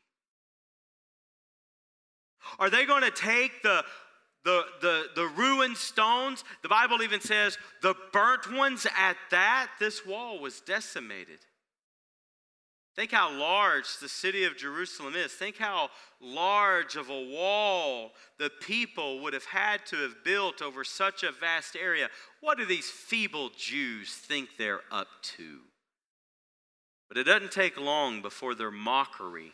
Are 2.61 2.71
they 2.71 2.87
going 2.87 3.03
to 3.03 3.11
take 3.11 3.61
the, 3.65 3.85
the, 4.45 4.63
the, 4.81 5.07
the 5.17 5.27
ruined 5.27 5.77
stones? 5.77 6.45
The 6.63 6.69
Bible 6.69 7.03
even 7.03 7.21
says 7.21 7.59
the 7.83 7.97
burnt 8.13 8.53
ones 8.53 8.87
at 8.97 9.17
that. 9.33 9.67
This 9.81 10.07
wall 10.07 10.39
was 10.39 10.61
decimated. 10.61 11.41
Think 12.95 13.11
how 13.11 13.37
large 13.37 13.99
the 14.01 14.09
city 14.09 14.45
of 14.45 14.57
Jerusalem 14.57 15.15
is. 15.17 15.33
Think 15.33 15.59
how 15.59 15.91
large 16.21 16.95
of 16.95 17.11
a 17.11 17.25
wall 17.31 18.04
the 18.39 18.51
people 18.51 19.21
would 19.21 19.33
have 19.33 19.45
had 19.45 19.87
to 19.87 19.97
have 19.97 20.25
built 20.25 20.61
over 20.61 20.83
such 20.85 21.23
a 21.23 21.33
vast 21.33 21.77
area. 21.77 22.09
What 22.41 22.59
do 22.59 22.67
these 22.67 22.91
feeble 22.91 23.51
Jews 23.57 24.15
think 24.15 24.51
they're 24.59 24.81
up 24.91 25.09
to? 25.37 25.61
But 27.09 27.19
it 27.19 27.25
doesn't 27.25 27.53
take 27.53 27.81
long 27.81 28.23
before 28.23 28.55
their 28.55 28.73
mockery 28.73 29.53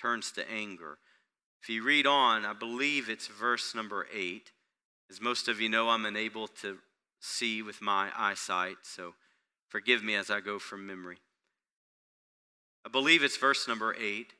turns 0.00 0.30
to 0.32 0.50
anger. 0.50 0.98
If 1.62 1.70
you 1.70 1.82
read 1.82 2.06
on, 2.06 2.44
I 2.44 2.52
believe 2.52 3.08
it's 3.08 3.28
verse 3.28 3.74
number 3.74 4.06
eight. 4.12 4.52
As 5.10 5.20
most 5.20 5.48
of 5.48 5.60
you 5.60 5.68
know, 5.68 5.88
I'm 5.88 6.04
unable 6.04 6.48
to 6.62 6.78
see 7.20 7.62
with 7.62 7.80
my 7.80 8.10
eyesight, 8.14 8.76
so 8.82 9.14
forgive 9.68 10.04
me 10.04 10.14
as 10.14 10.30
I 10.30 10.40
go 10.40 10.58
from 10.58 10.86
memory. 10.86 11.16
I 12.84 12.90
believe 12.90 13.22
it's 13.22 13.38
verse 13.38 13.66
number 13.66 13.96
eight. 13.98 14.34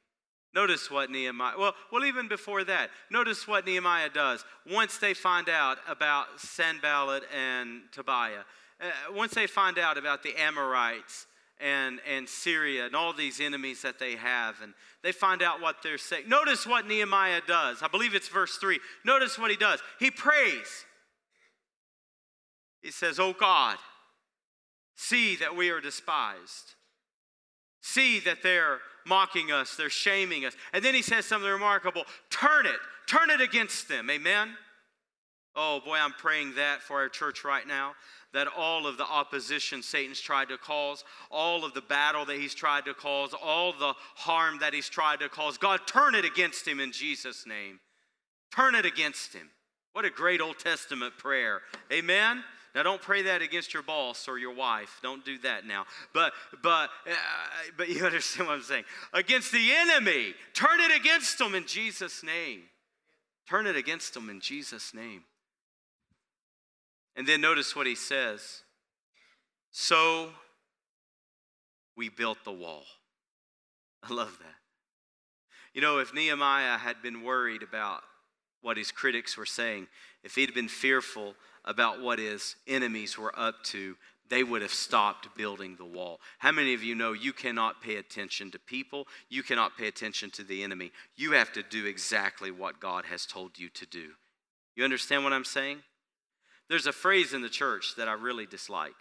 Notice 0.55 0.89
what 0.89 1.11
Nehemiah, 1.11 1.55
well, 1.59 1.75
well, 1.91 2.05
even 2.05 2.29
before 2.29 2.63
that, 2.65 2.91
notice 3.11 3.49
what 3.49 3.67
Nehemiah 3.67 4.09
does 4.09 4.45
once 4.71 4.99
they 4.99 5.13
find 5.13 5.49
out 5.49 5.79
about 5.89 6.27
Sanballat 6.39 7.25
and 7.37 7.83
Tobiah. 7.91 8.45
Uh, 8.81 8.87
once 9.13 9.35
they 9.35 9.49
find 9.49 9.79
out 9.79 9.99
about 9.99 10.23
the 10.23 10.35
Amorites 10.41 11.27
and, 11.61 11.99
and 12.09 12.29
Syria 12.29 12.87
and 12.87 12.95
all 12.95 13.13
these 13.13 13.41
enemies 13.41 13.83
that 13.83 13.99
they 13.99 14.15
have, 14.15 14.55
and 14.63 14.75
they 15.03 15.11
find 15.11 15.43
out 15.43 15.61
what 15.61 15.83
they're 15.83 15.99
saying. 15.99 16.29
Notice 16.29 16.67
what 16.67 16.87
Nehemiah 16.87 17.41
does. 17.49 17.83
I 17.83 17.89
believe 17.89 18.15
it's 18.15 18.29
verse 18.29 18.57
3. 18.59 18.79
Notice 19.05 19.37
what 19.37 19.51
he 19.51 19.57
does. 19.57 19.81
He 19.99 20.13
prays. 20.13 20.85
He 22.81 22.93
says, 22.93 23.19
Oh 23.19 23.33
God, 23.33 23.79
see 24.95 25.35
that 25.37 25.57
we 25.57 25.71
are 25.71 25.81
despised 25.81 26.75
see 27.85 28.19
that 28.21 28.43
they're 28.43 28.79
mocking 29.07 29.53
us, 29.53 29.77
they're 29.77 29.91
shaming 29.91 30.47
us. 30.47 30.55
And 30.73 30.83
then 30.83 30.95
he 30.95 31.03
says 31.03 31.27
something 31.27 31.51
remarkable 31.51 32.05
turn 32.31 32.67
it, 32.67 32.79
turn 33.07 33.29
it 33.29 33.43
against 33.43 33.89
them. 33.89 34.09
Amen? 34.09 34.49
Oh 35.55 35.81
boy, 35.85 35.99
I'm 35.99 36.13
praying 36.13 36.55
that 36.57 36.83
for 36.83 36.97
our 37.01 37.11
church 37.11 37.45
right 37.45 37.67
now. 37.67 37.93
That 38.33 38.49
all 38.57 38.87
of 38.89 38.97
the 38.97 39.05
opposition 39.05 39.83
Satan's 39.83 40.19
tried 40.19 40.49
to 40.49 40.59
cause, 40.59 41.05
all 41.31 41.65
of 41.65 41.75
the 41.75 41.83
battle 41.83 42.25
that 42.25 42.39
he's 42.39 42.55
tried 42.55 42.87
to 42.87 42.95
cause, 42.95 43.33
all 43.35 43.73
the 43.73 43.93
harm 44.17 44.59
that 44.59 44.75
he's 44.75 44.89
tried 44.89 45.21
to 45.21 45.29
cause, 45.29 45.59
God, 45.59 45.81
turn 45.87 46.15
it 46.17 46.25
against 46.25 46.67
him 46.67 46.81
in 46.81 46.91
Jesus' 46.91 47.47
name. 47.47 47.79
Turn 48.53 48.75
it 48.75 48.87
against 48.87 49.35
him. 49.35 49.51
What 49.93 50.05
a 50.05 50.11
great 50.11 50.41
Old 50.41 50.59
Testament 50.59 51.17
prayer. 51.19 51.61
Amen? 51.93 52.43
Now, 52.75 52.83
don't 52.83 53.01
pray 53.01 53.23
that 53.23 53.41
against 53.41 53.73
your 53.73 53.85
boss 53.85 54.27
or 54.27 54.37
your 54.37 54.55
wife. 54.55 54.99
Don't 55.01 55.25
do 55.25 55.39
that 55.39 55.65
now. 55.65 55.85
But, 56.13 56.33
but, 56.63 56.91
uh, 57.07 57.15
but 57.77 57.89
you 57.89 58.05
understand 58.05 58.49
what 58.49 58.55
I'm 58.55 58.63
saying. 58.63 58.85
Against 59.13 59.53
the 59.53 59.71
enemy, 59.73 60.35
turn 60.55 60.81
it 60.81 60.95
against 60.97 61.39
them 61.39 61.55
in 61.55 61.67
Jesus' 61.67 62.25
name. 62.25 62.63
Turn 63.49 63.67
it 63.67 63.77
against 63.77 64.15
them 64.15 64.29
in 64.29 64.41
Jesus' 64.41 64.93
name. 64.93 65.23
And 67.15 67.27
then 67.27 67.41
notice 67.41 67.77
what 67.77 67.87
he 67.87 67.95
says. 67.95 68.63
So 69.71 70.31
we 71.97 72.09
built 72.09 72.39
the 72.45 72.53
wall. 72.53 72.83
I 74.03 74.13
love 74.13 74.37
that. 74.41 74.55
You 75.75 75.81
know, 75.81 75.99
if 75.99 76.13
Nehemiah 76.13 76.79
had 76.79 77.03
been 77.03 77.23
worried 77.23 77.63
about 77.63 78.03
what 78.63 78.77
his 78.77 78.91
critics 78.91 79.37
were 79.37 79.47
saying, 79.47 79.87
if 80.23 80.35
he'd 80.35 80.55
been 80.55 80.69
fearful 80.69 81.35
about 81.65 82.01
what 82.01 82.19
his 82.19 82.57
enemies 82.67 83.17
were 83.17 83.37
up 83.39 83.63
to, 83.65 83.97
they 84.29 84.43
would 84.43 84.63
have 84.63 84.73
stopped 84.73 85.37
building 85.37 85.77
the 85.77 85.85
wall. 85.85 86.21
How 86.39 86.53
many 86.53 86.75
of 86.75 86.83
you 86.83 86.95
know 86.95 87.13
you 87.13 87.33
cannot 87.33 87.83
pay 87.83 87.97
attention 87.97 88.51
to 88.53 88.59
people? 88.59 89.07
You 89.29 89.43
cannot 89.43 89.77
pay 89.77 89.87
attention 89.87 90.31
to 90.31 90.43
the 90.43 90.63
enemy. 90.63 90.93
You 91.17 91.33
have 91.33 91.53
to 91.53 91.63
do 91.63 91.87
exactly 91.87 92.51
what 92.51 92.81
God 92.81 93.05
has 93.07 93.27
told 93.27 93.59
you 93.59 93.69
to 93.71 93.87
do. 93.87 94.11
You 94.77 94.85
understand 94.85 95.25
what 95.25 95.33
I'm 95.33 95.45
saying? 95.45 95.79
There's 96.69 96.87
a 96.87 96.93
phrase 96.93 97.35
in 97.35 97.43
the 97.43 97.49
church 97.49 97.95
that 97.97 98.09
I 98.09 98.15
really 98.15 98.47
dislike. 98.47 98.95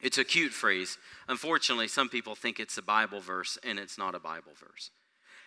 It's 0.00 0.18
a 0.18 0.24
cute 0.24 0.52
phrase. 0.52 0.98
Unfortunately, 1.28 1.88
some 1.88 2.08
people 2.08 2.34
think 2.34 2.60
it's 2.60 2.76
a 2.76 2.82
Bible 2.82 3.20
verse, 3.20 3.56
and 3.64 3.78
it's 3.78 3.96
not 3.96 4.14
a 4.14 4.20
Bible 4.20 4.52
verse. 4.58 4.90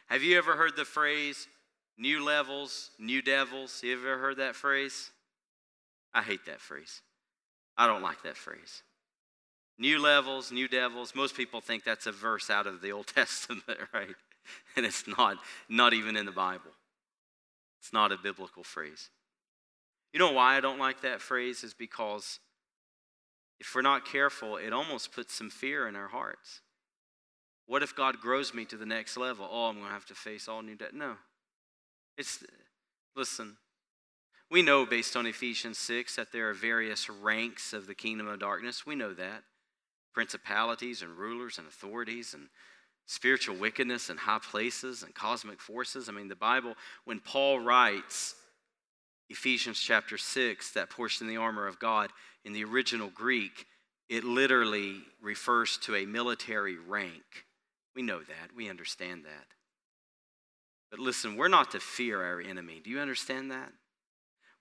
Have 0.08 0.24
you 0.24 0.38
ever 0.38 0.56
heard 0.56 0.76
the 0.76 0.86
phrase, 0.86 1.48
new 1.98 2.24
levels, 2.24 2.92
new 2.98 3.22
devils? 3.22 3.82
You 3.84 3.94
ever 3.94 4.18
heard 4.18 4.38
that 4.38 4.56
phrase? 4.56 5.12
I 6.14 6.22
hate 6.22 6.46
that 6.46 6.62
phrase. 6.62 7.02
I 7.78 7.88
don't 7.88 8.02
like 8.02 8.24
that 8.24 8.38
phrase. 8.38 8.84
New 9.78 10.00
levels, 10.00 10.52
new 10.52 10.68
devils. 10.68 11.16
Most 11.16 11.36
people 11.36 11.62
think 11.62 11.84
that's 11.84 12.06
a 12.06 12.12
verse 12.12 12.50
out 12.50 12.68
of 12.68 12.82
the 12.82 12.92
Old 12.92 13.08
Testament, 13.16 13.80
right? 13.94 14.16
And 14.76 14.86
it's 14.86 15.08
not, 15.08 15.38
not 15.70 15.94
even 15.94 16.18
in 16.18 16.26
the 16.26 16.32
Bible. 16.32 16.72
It's 17.80 17.94
not 17.94 18.12
a 18.12 18.18
biblical 18.18 18.64
phrase. 18.64 19.10
You 20.12 20.20
know 20.20 20.32
why 20.34 20.58
I 20.58 20.60
don't 20.60 20.80
like 20.80 21.02
that 21.02 21.22
phrase? 21.22 21.64
Is 21.64 21.74
because 21.74 22.40
if 23.60 23.74
we're 23.74 23.82
not 23.82 24.06
careful, 24.06 24.58
it 24.58 24.74
almost 24.74 25.14
puts 25.14 25.34
some 25.34 25.50
fear 25.50 25.88
in 25.88 25.96
our 25.96 26.08
hearts. 26.08 26.62
What 27.68 27.84
if 27.84 27.96
God 27.96 28.20
grows 28.20 28.54
me 28.54 28.66
to 28.66 28.78
the 28.78 28.86
next 28.86 29.16
level? 29.16 29.48
Oh, 29.50 29.68
I'm 29.68 29.76
going 29.76 29.88
to 29.88 29.94
have 29.94 30.06
to 30.08 30.16
face 30.16 30.48
all 30.48 30.62
new 30.62 30.76
debt. 30.76 30.94
No. 30.94 31.14
It's, 32.18 32.44
listen, 33.16 33.58
we 34.52 34.62
know 34.62 34.86
based 34.86 35.16
on 35.16 35.26
Ephesians 35.26 35.78
6 35.78 36.16
that 36.16 36.32
there 36.32 36.50
are 36.50 36.54
various 36.54 37.10
ranks 37.10 37.74
of 37.74 37.88
the 37.88 37.96
kingdom 37.96 38.28
of 38.28 38.40
darkness. 38.40 38.86
We 38.86 38.96
know 38.96 39.14
that. 39.14 39.44
Principalities 40.14 41.02
and 41.02 41.12
rulers 41.12 41.58
and 41.58 41.68
authorities 41.68 42.34
and 42.34 42.48
spiritual 43.06 43.56
wickedness 43.56 44.10
and 44.10 44.20
high 44.20 44.40
places 44.40 45.04
and 45.04 45.14
cosmic 45.14 45.62
forces. 45.62 46.10
I 46.10 46.12
mean, 46.12 46.28
the 46.28 46.36
Bible, 46.36 46.76
when 47.06 47.20
Paul 47.20 47.60
writes 47.60 48.36
Ephesians 49.30 49.80
chapter 49.80 50.18
6, 50.18 50.72
that 50.72 50.90
portion 50.90 51.28
of 51.28 51.32
the 51.32 51.40
armor 51.40 51.68
of 51.68 51.80
God, 51.80 52.10
in 52.44 52.54
the 52.54 52.64
original 52.64 53.10
Greek, 53.10 53.66
it 54.10 54.24
literally 54.24 54.96
refers 55.22 55.78
to 55.78 55.96
a 55.96 56.06
military 56.06 56.78
rank. 56.78 57.46
We 57.96 58.02
know 58.02 58.20
that. 58.20 58.56
We 58.56 58.70
understand 58.70 59.26
that. 59.26 59.46
But 60.90 61.00
listen, 61.00 61.36
we're 61.36 61.48
not 61.48 61.72
to 61.72 61.80
fear 61.80 62.24
our 62.24 62.42
enemy. 62.42 62.82
Do 62.84 62.90
you 62.90 63.00
understand 63.00 63.52
that? 63.52 63.72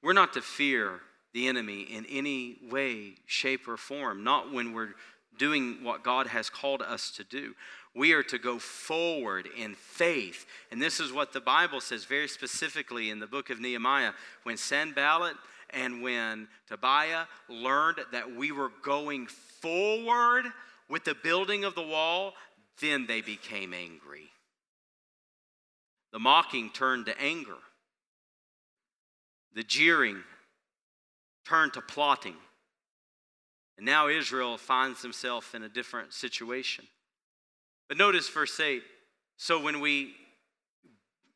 We're 0.03 0.13
not 0.13 0.33
to 0.35 0.43
fear 0.43 1.01
the 1.35 1.49
enemy 1.49 1.83
in 1.83 2.07
any 2.07 2.57
way, 2.71 3.15
shape, 3.27 3.69
or 3.69 3.77
form, 3.77 4.25
not 4.25 4.53
when 4.53 4.73
we're 4.73 4.95
doing 5.39 5.83
what 5.83 6.03
God 6.03 6.27
has 6.29 6.51
called 6.51 6.83
us 6.83 7.11
to 7.13 7.25
do. 7.25 7.55
We 7.95 8.13
are 8.13 8.23
to 8.25 8.39
go 8.39 8.59
forward 8.59 9.49
in 9.57 9.75
faith. 9.75 10.47
And 10.71 10.81
this 10.81 11.01
is 11.01 11.13
what 11.13 11.33
the 11.33 11.41
Bible 11.41 11.81
says 11.81 12.05
very 12.05 12.29
specifically 12.29 13.11
in 13.11 13.19
the 13.19 13.27
book 13.27 13.51
of 13.51 13.61
Nehemiah. 13.61 14.13
When 14.43 14.57
Sanballat 14.57 15.37
and 15.71 16.03
when 16.03 16.49
Tobiah 16.69 17.25
learned 17.49 17.99
that 18.13 18.35
we 18.35 18.53
were 18.53 18.71
going 18.83 19.27
forward 19.27 20.45
with 20.89 21.05
the 21.05 21.15
building 21.15 21.65
of 21.65 21.75
the 21.75 21.83
wall, 21.83 22.35
then 22.81 23.07
they 23.07 23.21
became 23.21 23.75
angry. 23.75 24.31
The 26.13 26.19
mocking 26.19 26.71
turned 26.71 27.07
to 27.07 27.21
anger. 27.21 27.57
The 29.59 29.65
jeering 29.65 30.23
turned 31.45 31.73
to 31.73 31.81
plotting. 31.81 32.37
And 33.77 33.85
now 33.85 34.07
Israel 34.07 34.57
finds 34.57 35.03
himself 35.03 35.53
in 35.53 35.65
a 35.65 35.69
different 35.69 36.13
situation. 36.13 36.87
But 37.89 37.97
notice 37.97 38.29
verse 38.29 38.61
8. 38.61 38.85
So 39.37 39.61
when 39.61 39.81
we 39.81 40.15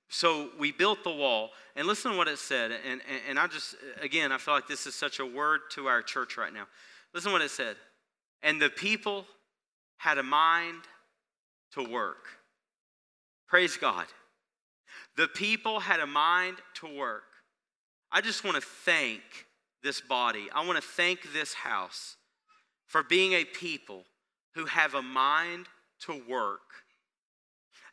so 0.09 0.51
we 0.57 0.71
built 0.71 1.03
the 1.03 1.11
wall, 1.11 1.51
and 1.75 1.89
listen 1.89 2.13
to 2.13 2.17
what 2.17 2.29
it 2.29 2.39
said. 2.39 2.71
And, 2.71 3.01
and, 3.11 3.21
and 3.31 3.39
I 3.41 3.49
just, 3.49 3.75
again, 4.01 4.31
I 4.31 4.39
feel 4.39 4.55
like 4.55 4.69
this 4.69 4.87
is 4.87 4.95
such 4.95 5.19
a 5.19 5.27
word 5.27 5.63
to 5.73 5.89
our 5.89 6.01
church 6.01 6.37
right 6.37 6.53
now. 6.53 6.69
Listen 7.13 7.31
to 7.31 7.33
what 7.33 7.43
it 7.43 7.51
said. 7.51 7.75
And 8.45 8.63
the 8.63 8.71
people 8.71 9.25
had 9.97 10.19
a 10.19 10.23
mind 10.23 10.83
to 11.73 11.83
work. 11.83 12.27
Praise 13.49 13.77
God. 13.77 14.07
The 15.17 15.27
people 15.27 15.81
had 15.81 15.99
a 15.99 16.07
mind 16.07 16.59
to 16.75 16.95
work. 16.95 17.25
I 18.15 18.21
just 18.21 18.45
want 18.45 18.57
to 18.57 18.63
thank 18.63 19.23
this 19.83 20.03
body. 20.03 20.49
I 20.55 20.67
want 20.67 20.77
to 20.77 20.87
thank 20.87 21.33
this 21.33 21.55
house 21.55 22.17
for 22.87 23.03
being 23.03 23.33
a 23.33 23.45
people 23.45 24.05
who 24.55 24.67
have 24.67 24.95
a 24.95 25.01
mind 25.01 25.67
to 26.01 26.23
work. 26.29 26.61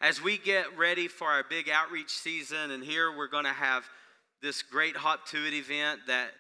As 0.01 0.21
we 0.21 0.37
get 0.37 0.77
ready 0.77 1.07
for 1.07 1.27
our 1.27 1.43
big 1.49 1.69
outreach 1.69 2.09
season, 2.09 2.71
and 2.71 2.83
here 2.83 3.15
we're 3.15 3.29
going 3.29 3.45
to 3.45 3.51
have 3.51 3.85
this 4.41 4.61
great 4.61 4.97
Hop 4.97 5.25
to 5.27 5.47
It 5.47 5.53
event 5.53 6.01
that 6.07 6.31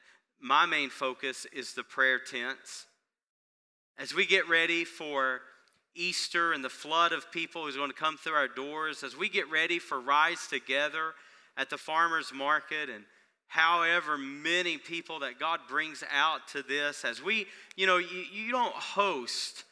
my 0.41 0.65
main 0.65 0.89
focus 0.89 1.47
is 1.53 1.73
the 1.73 1.83
prayer 1.83 2.19
tents. 2.19 2.85
As 3.97 4.13
we 4.13 4.25
get 4.25 4.49
ready 4.49 4.83
for 4.83 5.39
Easter 5.95 6.51
and 6.51 6.63
the 6.63 6.69
flood 6.69 7.13
of 7.13 7.31
people 7.31 7.63
who's 7.63 7.77
going 7.77 7.91
to 7.91 7.95
come 7.95 8.17
through 8.17 8.33
our 8.33 8.47
doors, 8.49 9.03
as 9.03 9.15
we 9.15 9.29
get 9.29 9.49
ready 9.49 9.79
for 9.79 10.01
Rise 10.01 10.47
Together 10.47 11.13
at 11.57 11.69
the 11.69 11.77
farmer's 11.77 12.33
market 12.33 12.89
and 12.89 13.03
however 13.49 14.17
many 14.17 14.77
people 14.77 15.19
that 15.19 15.39
God 15.39 15.59
brings 15.67 16.03
out 16.13 16.47
to 16.53 16.61
this, 16.61 17.03
as 17.03 17.21
we, 17.21 17.47
you 17.75 17.87
know, 17.87 17.97
you, 17.97 18.23
you 18.31 18.51
don't 18.51 18.73
host 18.73 19.65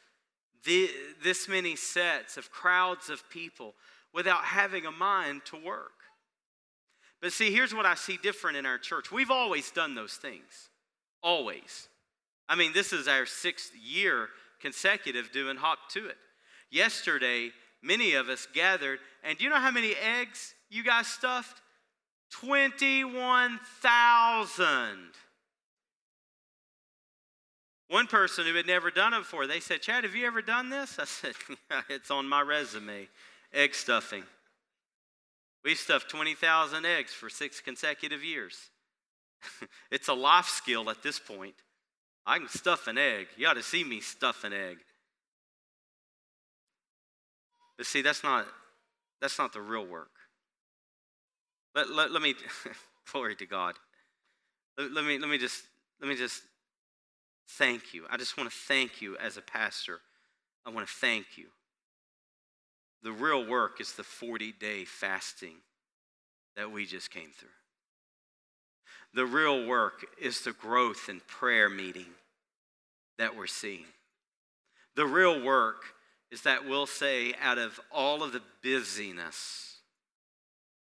the, 0.65 0.89
this 1.23 1.47
many 1.47 1.75
sets 1.75 2.37
of 2.37 2.51
crowds 2.51 3.09
of 3.09 3.27
people 3.29 3.75
without 4.13 4.43
having 4.43 4.87
a 4.87 4.91
mind 4.91 5.41
to 5.45 5.57
work. 5.63 5.91
But 7.21 7.31
see, 7.31 7.53
here's 7.53 7.73
what 7.73 7.85
I 7.85 7.93
see 7.93 8.17
different 8.17 8.57
in 8.57 8.65
our 8.65 8.79
church. 8.79 9.11
We've 9.11 9.31
always 9.31 9.69
done 9.69 9.93
those 9.93 10.13
things. 10.13 10.69
Always. 11.21 11.87
I 12.49 12.55
mean, 12.55 12.73
this 12.73 12.93
is 12.93 13.07
our 13.07 13.27
sixth 13.27 13.71
year 13.75 14.29
consecutive 14.59 15.31
doing 15.31 15.57
Hop 15.57 15.77
to 15.91 16.07
It. 16.07 16.17
Yesterday, 16.71 17.51
many 17.83 18.13
of 18.13 18.27
us 18.27 18.47
gathered, 18.53 18.99
and 19.23 19.37
do 19.37 19.43
you 19.43 19.51
know 19.51 19.57
how 19.57 19.71
many 19.71 19.93
eggs 20.19 20.55
you 20.69 20.83
guys 20.83 21.05
stuffed? 21.05 21.61
21,000. 22.31 25.11
One 27.89 28.07
person 28.07 28.45
who 28.45 28.55
had 28.55 28.67
never 28.67 28.91
done 28.91 29.13
it 29.13 29.19
before, 29.19 29.47
they 29.47 29.61
said, 29.61 29.81
Chad, 29.81 30.03
have 30.03 30.13
you 30.13 30.27
ever 30.27 30.41
done 30.41 30.69
this? 30.69 30.99
I 30.99 31.05
said, 31.05 31.35
yeah, 31.71 31.83
it's 31.89 32.11
on 32.11 32.27
my 32.27 32.41
resume 32.41 33.07
egg 33.53 33.73
stuffing. 33.73 34.23
We 35.63 35.73
stuffed 35.75 36.09
20,000 36.09 36.85
eggs 36.85 37.13
for 37.13 37.29
six 37.29 37.61
consecutive 37.61 38.23
years. 38.23 38.69
it's 39.91 40.07
a 40.07 40.13
life 40.13 40.47
skill 40.47 40.89
at 40.89 41.03
this 41.03 41.19
point. 41.19 41.55
I 42.25 42.39
can 42.39 42.49
stuff 42.49 42.87
an 42.87 42.97
egg. 42.97 43.27
You 43.37 43.47
ought 43.47 43.53
to 43.53 43.63
see 43.63 43.83
me 43.83 44.01
stuff 44.01 44.43
an 44.43 44.51
egg. 44.51 44.77
But 47.77 47.85
see, 47.85 48.01
that's 48.01 48.23
not, 48.23 48.47
that's 49.21 49.39
not 49.39 49.53
the 49.53 49.61
real 49.61 49.85
work. 49.85 50.09
Let, 51.77 51.91
let, 51.91 52.11
let 52.11 52.23
me, 52.23 52.33
glory 53.11 53.35
to 53.35 53.45
God. 53.45 53.75
Let, 54.79 54.91
let, 54.93 55.05
me, 55.05 55.19
let, 55.19 55.29
me 55.29 55.37
just, 55.37 55.63
let 56.01 56.09
me 56.09 56.15
just 56.15 56.41
thank 57.49 57.93
you. 57.93 58.07
I 58.09 58.17
just 58.17 58.35
want 58.35 58.49
to 58.49 58.55
thank 58.55 58.99
you 58.99 59.15
as 59.17 59.37
a 59.37 59.43
pastor. 59.43 59.99
I 60.65 60.71
want 60.71 60.87
to 60.87 60.93
thank 60.93 61.37
you. 61.37 61.45
The 63.03 63.11
real 63.11 63.45
work 63.47 63.79
is 63.79 63.93
the 63.93 64.03
40 64.03 64.53
day 64.53 64.85
fasting 64.85 65.57
that 66.55 66.71
we 66.71 66.87
just 66.87 67.11
came 67.11 67.29
through. 67.29 67.49
The 69.13 69.27
real 69.27 69.67
work 69.67 70.03
is 70.19 70.41
the 70.41 70.53
growth 70.53 71.09
and 71.09 71.25
prayer 71.27 71.69
meeting 71.69 72.07
that 73.19 73.37
we're 73.37 73.45
seeing. 73.45 73.85
The 74.95 75.05
real 75.05 75.43
work 75.43 75.83
is 76.31 76.41
that 76.41 76.67
we'll 76.67 76.87
say, 76.87 77.35
out 77.39 77.59
of 77.59 77.79
all 77.91 78.23
of 78.23 78.31
the 78.31 78.41
busyness, 78.63 79.76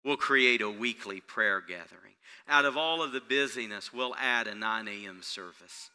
we'll 0.05 0.17
create 0.17 0.63
a 0.63 0.71
weekly 0.71 1.21
prayer 1.21 1.61
gathering. 1.61 2.15
Out 2.49 2.65
of 2.65 2.77
all 2.77 3.03
of 3.03 3.13
the 3.13 3.21
busyness, 3.21 3.93
we'll 3.93 4.15
add 4.17 4.47
a 4.47 4.55
9 4.55 4.89
a.m. 4.89 5.21
service 5.23 5.91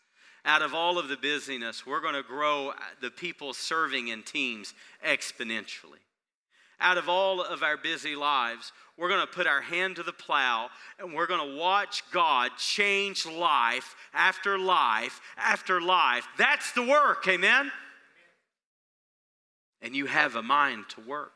out 0.46 0.62
of 0.62 0.76
all 0.76 1.00
of 1.00 1.08
the 1.08 1.18
busyness, 1.18 1.86
we're 1.86 2.00
going 2.00 2.14
to 2.14 2.24
grow 2.24 2.72
the 3.02 3.10
people 3.10 3.54
serving 3.54 4.10
in 4.10 4.22
teams 4.22 4.74
exponentially. 5.06 6.04
Out 6.80 6.98
of 6.98 7.10
all 7.10 7.42
of 7.42 7.64
our 7.64 7.78
busy 7.78 8.16
lives, 8.16 8.72
we're 8.98 9.10
going 9.10 9.26
to 9.26 9.34
put 9.34 9.48
our 9.48 9.62
hand 9.62 9.96
to 9.96 10.04
the 10.04 10.14
plow 10.14 10.70
and 11.00 11.14
we're 11.14 11.26
going 11.26 11.50
to 11.50 11.58
watch 11.58 12.04
God 12.12 12.52
change 12.58 13.26
life 13.26 13.96
after 14.14 14.60
life 14.60 15.20
after 15.36 15.82
life. 15.82 16.28
That's 16.38 16.72
the 16.74 16.84
work, 16.84 17.28
amen? 17.28 17.72
And 19.82 19.96
you 19.96 20.06
have 20.06 20.36
a 20.36 20.44
mind 20.44 20.90
to 20.90 21.02
work. 21.02 21.35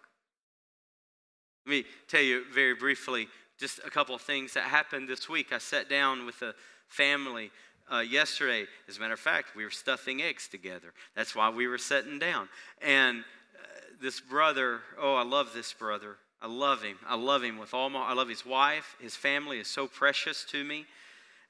Let 1.69 1.75
me 1.75 1.85
tell 2.07 2.23
you 2.23 2.45
very 2.51 2.73
briefly 2.73 3.27
just 3.59 3.77
a 3.85 3.91
couple 3.91 4.15
of 4.15 4.21
things 4.21 4.55
that 4.55 4.63
happened 4.63 5.07
this 5.07 5.29
week. 5.29 5.53
I 5.53 5.59
sat 5.59 5.87
down 5.87 6.25
with 6.25 6.41
a 6.41 6.55
family 6.87 7.51
uh, 7.93 7.99
yesterday. 7.99 8.65
As 8.87 8.97
a 8.97 8.99
matter 8.99 9.13
of 9.13 9.19
fact, 9.19 9.55
we 9.55 9.63
were 9.63 9.69
stuffing 9.69 10.19
eggs 10.19 10.47
together. 10.47 10.93
That's 11.15 11.35
why 11.35 11.47
we 11.51 11.67
were 11.67 11.77
sitting 11.77 12.17
down. 12.17 12.49
And 12.81 13.19
uh, 13.19 13.67
this 14.01 14.19
brother, 14.19 14.79
oh, 14.99 15.13
I 15.13 15.21
love 15.21 15.51
this 15.53 15.71
brother. 15.71 16.15
I 16.41 16.47
love 16.47 16.81
him. 16.81 16.97
I 17.07 17.15
love 17.15 17.43
him 17.43 17.59
with 17.59 17.75
all 17.75 17.91
my, 17.91 17.99
I 17.99 18.13
love 18.13 18.29
his 18.29 18.47
wife. 18.47 18.95
His 18.99 19.15
family 19.15 19.59
is 19.59 19.67
so 19.67 19.85
precious 19.85 20.43
to 20.45 20.63
me. 20.63 20.87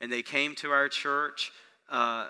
And 0.02 0.12
they 0.12 0.22
came 0.22 0.54
to 0.56 0.72
our 0.72 0.90
church. 0.90 1.54
Uh, 1.90 2.28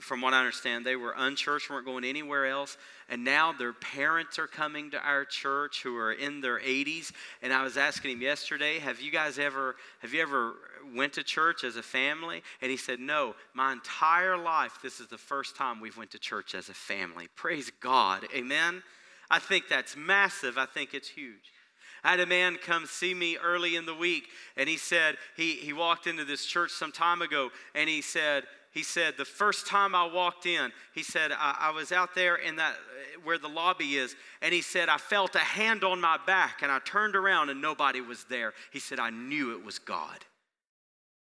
from 0.00 0.20
what 0.20 0.34
I 0.34 0.38
understand, 0.38 0.86
they 0.86 0.96
were 0.96 1.14
unchurched, 1.16 1.68
weren't 1.68 1.84
going 1.84 2.04
anywhere 2.04 2.46
else. 2.46 2.76
And 3.08 3.24
now 3.24 3.52
their 3.52 3.72
parents 3.72 4.38
are 4.38 4.46
coming 4.46 4.90
to 4.92 4.98
our 5.00 5.24
church 5.24 5.82
who 5.82 5.96
are 5.96 6.12
in 6.12 6.40
their 6.40 6.58
80s. 6.58 7.12
And 7.42 7.52
I 7.52 7.62
was 7.62 7.76
asking 7.76 8.12
him 8.12 8.22
yesterday, 8.22 8.78
have 8.78 9.00
you 9.00 9.10
guys 9.10 9.38
ever, 9.38 9.76
have 10.00 10.14
you 10.14 10.22
ever 10.22 10.54
went 10.94 11.14
to 11.14 11.22
church 11.22 11.64
as 11.64 11.76
a 11.76 11.82
family? 11.82 12.42
And 12.62 12.70
he 12.70 12.76
said, 12.76 13.00
no, 13.00 13.34
my 13.54 13.72
entire 13.72 14.36
life, 14.36 14.78
this 14.82 15.00
is 15.00 15.08
the 15.08 15.18
first 15.18 15.56
time 15.56 15.80
we've 15.80 15.96
went 15.96 16.10
to 16.12 16.18
church 16.18 16.54
as 16.54 16.68
a 16.68 16.74
family. 16.74 17.28
Praise 17.34 17.70
God. 17.80 18.26
Amen. 18.34 18.82
I 19.30 19.38
think 19.38 19.64
that's 19.68 19.96
massive. 19.96 20.56
I 20.56 20.66
think 20.66 20.94
it's 20.94 21.08
huge. 21.08 21.52
I 22.04 22.10
had 22.10 22.20
a 22.20 22.26
man 22.26 22.56
come 22.62 22.86
see 22.86 23.14
me 23.14 23.36
early 23.36 23.74
in 23.74 23.84
the 23.84 23.94
week, 23.94 24.28
and 24.56 24.68
he 24.68 24.76
said, 24.76 25.16
he, 25.36 25.54
he 25.54 25.72
walked 25.72 26.06
into 26.06 26.24
this 26.24 26.46
church 26.46 26.70
some 26.70 26.92
time 26.92 27.20
ago, 27.20 27.50
and 27.74 27.88
he 27.88 28.00
said, 28.00 28.44
he 28.76 28.82
said, 28.82 29.14
the 29.16 29.24
first 29.24 29.66
time 29.66 29.94
I 29.94 30.04
walked 30.04 30.44
in, 30.44 30.70
he 30.94 31.02
said, 31.02 31.32
I, 31.32 31.56
I, 31.58 31.70
was 31.70 31.92
out 31.92 32.14
there 32.14 32.36
in 32.36 32.56
that 32.56 32.74
where 33.24 33.38
the 33.38 33.48
lobby 33.48 33.96
is, 33.96 34.14
and 34.42 34.52
he 34.52 34.60
said, 34.60 34.90
I 34.90 34.98
felt 34.98 35.34
a 35.34 35.38
hand 35.38 35.82
on 35.82 35.98
my 35.98 36.18
back, 36.26 36.60
and 36.60 36.70
I 36.70 36.78
turned 36.80 37.16
around 37.16 37.48
and 37.48 37.62
nobody 37.62 38.02
was 38.02 38.24
there. 38.24 38.52
He 38.74 38.78
said, 38.78 39.00
I 39.00 39.08
knew 39.08 39.52
it 39.52 39.64
was 39.64 39.78
God. 39.78 40.18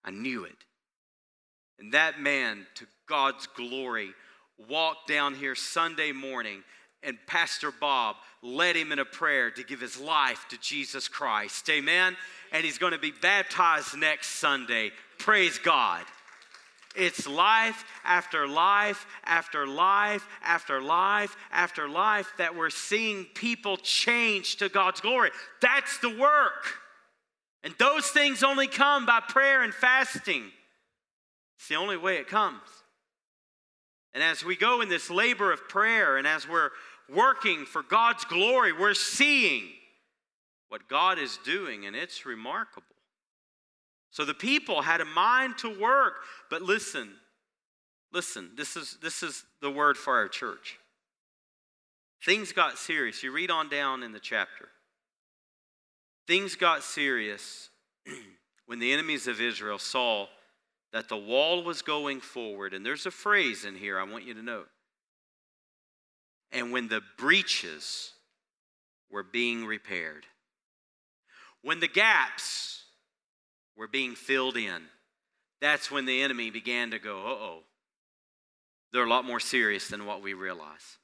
I 0.03 0.11
knew 0.11 0.43
it. 0.43 0.65
And 1.79 1.93
that 1.93 2.19
man, 2.19 2.67
to 2.75 2.87
God's 3.07 3.47
glory, 3.47 4.09
walked 4.69 5.07
down 5.07 5.33
here 5.33 5.55
Sunday 5.55 6.11
morning, 6.11 6.61
and 7.03 7.17
Pastor 7.25 7.71
Bob 7.71 8.17
led 8.41 8.75
him 8.75 8.91
in 8.91 8.99
a 8.99 9.05
prayer 9.05 9.49
to 9.51 9.63
give 9.63 9.79
his 9.79 9.97
life 9.97 10.45
to 10.49 10.57
Jesus 10.59 11.07
Christ. 11.07 11.69
Amen. 11.69 12.17
And 12.51 12.65
he's 12.65 12.79
going 12.79 12.91
to 12.91 12.99
be 12.99 13.13
baptized 13.21 13.95
next 13.95 14.31
Sunday. 14.31 14.91
Praise 15.19 15.57
God. 15.57 16.03
It's 16.97 17.27
life 17.27 17.83
after 18.03 18.47
life 18.47 19.05
after 19.23 19.67
life 19.67 20.27
after 20.43 20.81
life 20.81 21.35
after 21.51 21.89
life 21.89 22.31
that 22.37 22.55
we're 22.55 22.69
seeing 22.69 23.25
people 23.35 23.77
change 23.77 24.57
to 24.57 24.69
God's 24.69 25.01
glory. 25.01 25.31
That's 25.61 25.97
the 25.99 26.09
work. 26.09 26.65
And 27.63 27.73
those 27.79 28.07
things 28.07 28.43
only 28.43 28.67
come 28.67 29.05
by 29.05 29.21
prayer 29.27 29.63
and 29.63 29.73
fasting. 29.73 30.51
It's 31.57 31.67
the 31.67 31.75
only 31.75 31.97
way 31.97 32.17
it 32.17 32.27
comes. 32.27 32.61
And 34.13 34.23
as 34.23 34.45
we 34.45 34.55
go 34.55 34.81
in 34.81 34.89
this 34.89 35.09
labor 35.09 35.51
of 35.51 35.67
prayer 35.67 36.17
and 36.17 36.25
as 36.25 36.47
we're 36.47 36.69
working 37.09 37.65
for 37.65 37.83
God's 37.83 38.23
glory, 38.25 38.71
we're 38.71 38.93
seeing 38.93 39.63
what 40.69 40.87
God 40.87 41.19
is 41.19 41.37
doing, 41.45 41.85
and 41.85 41.95
it's 41.95 42.25
remarkable. 42.25 42.94
So 44.15 44.23
the 44.23 44.33
people 44.33 44.81
had 44.81 45.01
a 45.01 45.05
mind 45.05 45.57
to 45.57 45.77
work, 45.77 46.21
but 46.49 46.61
listen, 46.61 47.09
listen, 48.13 48.51
this 48.55 48.77
is, 48.77 48.97
this 49.01 49.21
is 49.21 49.43
the 49.59 49.69
word 49.69 49.97
for 49.97 50.15
our 50.15 50.29
church. 50.29 50.79
Things 52.23 52.53
got 52.53 52.77
serious. 52.77 53.23
You 53.23 53.33
read 53.33 53.51
on 53.51 53.67
down 53.67 54.03
in 54.03 54.13
the 54.13 54.21
chapter. 54.21 54.69
Things 56.27 56.55
got 56.55 56.81
serious 56.81 57.69
when 58.67 58.79
the 58.79 58.93
enemies 58.93 59.27
of 59.27 59.41
Israel 59.41 59.79
saw 59.79 60.27
that 60.93 61.09
the 61.09 61.17
wall 61.17 61.61
was 61.65 61.81
going 61.81 62.21
forward. 62.21 62.73
And 62.73 62.85
there's 62.85 63.05
a 63.05 63.11
phrase 63.11 63.65
in 63.65 63.75
here 63.75 63.99
I 63.99 64.03
want 64.03 64.23
you 64.23 64.33
to 64.33 64.41
note. 64.41 64.69
And 66.53 66.71
when 66.71 66.87
the 66.87 67.01
breaches 67.17 68.13
were 69.11 69.23
being 69.23 69.65
repaired, 69.65 70.25
when 71.61 71.81
the 71.81 71.89
gaps 71.89 72.84
were 73.77 73.87
being 73.87 74.15
filled 74.15 74.57
in, 74.57 74.83
that's 75.61 75.89
when 75.91 76.05
the 76.05 76.21
enemy 76.21 76.49
began 76.49 76.91
to 76.91 76.99
go, 76.99 77.19
uh 77.19 77.29
oh, 77.29 77.59
they're 78.91 79.05
a 79.05 79.09
lot 79.09 79.25
more 79.25 79.39
serious 79.39 79.87
than 79.87 80.05
what 80.05 80.21
we 80.21 80.33
realize. 80.33 80.97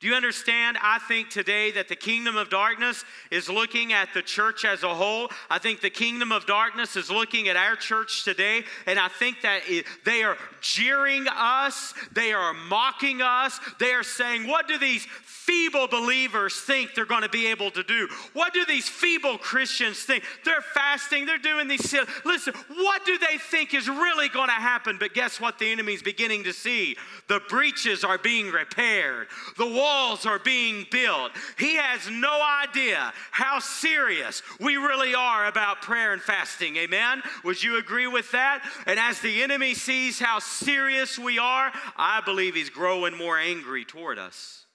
Do 0.00 0.06
you 0.06 0.14
understand? 0.14 0.78
I 0.80 1.00
think 1.00 1.28
today 1.28 1.72
that 1.72 1.88
the 1.88 1.96
kingdom 1.96 2.36
of 2.36 2.50
darkness 2.50 3.04
is 3.32 3.48
looking 3.48 3.92
at 3.92 4.14
the 4.14 4.22
church 4.22 4.64
as 4.64 4.84
a 4.84 4.94
whole. 4.94 5.28
I 5.50 5.58
think 5.58 5.80
the 5.80 5.90
kingdom 5.90 6.30
of 6.30 6.46
darkness 6.46 6.94
is 6.94 7.10
looking 7.10 7.48
at 7.48 7.56
our 7.56 7.74
church 7.74 8.22
today, 8.22 8.62
and 8.86 8.96
I 8.96 9.08
think 9.08 9.42
that 9.42 9.62
it, 9.66 9.86
they 10.04 10.22
are 10.22 10.36
jeering 10.60 11.26
us, 11.28 11.94
they 12.12 12.32
are 12.32 12.54
mocking 12.54 13.22
us, 13.22 13.58
they 13.80 13.92
are 13.92 14.04
saying, 14.04 14.46
What 14.46 14.68
do 14.68 14.78
these 14.78 15.04
feeble 15.24 15.88
believers 15.88 16.54
think 16.60 16.94
they're 16.94 17.06
going 17.06 17.22
to 17.22 17.28
be 17.28 17.46
able 17.46 17.70
to 17.72 17.82
do? 17.82 18.06
What 18.34 18.52
do 18.52 18.66
these 18.66 18.88
feeble 18.88 19.38
Christians 19.38 19.98
think? 20.04 20.22
They're 20.44 20.60
fasting, 20.74 21.26
they're 21.26 21.38
doing 21.38 21.66
these. 21.66 21.88
Silly. 21.88 22.06
Listen, 22.24 22.54
what 22.68 23.04
do 23.04 23.18
they 23.18 23.38
think 23.38 23.74
is 23.74 23.88
really 23.88 24.28
going 24.28 24.48
to 24.48 24.52
happen? 24.52 24.96
But 25.00 25.14
guess 25.14 25.40
what? 25.40 25.58
The 25.58 25.72
enemy's 25.72 26.02
beginning 26.02 26.44
to 26.44 26.52
see. 26.52 26.96
The 27.28 27.40
breaches 27.48 28.04
are 28.04 28.18
being 28.18 28.50
repaired, 28.52 29.28
the 29.56 29.66
walls 29.88 30.26
are 30.26 30.38
being 30.38 30.86
built. 30.90 31.32
He 31.58 31.76
has 31.76 32.08
no 32.10 32.40
idea 32.62 33.12
how 33.30 33.58
serious 33.58 34.42
we 34.60 34.76
really 34.76 35.14
are 35.14 35.46
about 35.46 35.82
prayer 35.82 36.12
and 36.12 36.22
fasting. 36.22 36.76
Amen? 36.76 37.22
Would 37.44 37.62
you 37.62 37.78
agree 37.78 38.06
with 38.06 38.30
that? 38.32 38.64
And 38.86 38.98
as 38.98 39.20
the 39.20 39.42
enemy 39.42 39.74
sees 39.74 40.18
how 40.18 40.38
serious 40.38 41.18
we 41.18 41.38
are, 41.38 41.72
I 41.96 42.20
believe 42.24 42.54
he's 42.54 42.70
growing 42.70 43.16
more 43.16 43.38
angry 43.38 43.84
toward 43.84 44.18
us 44.18 44.66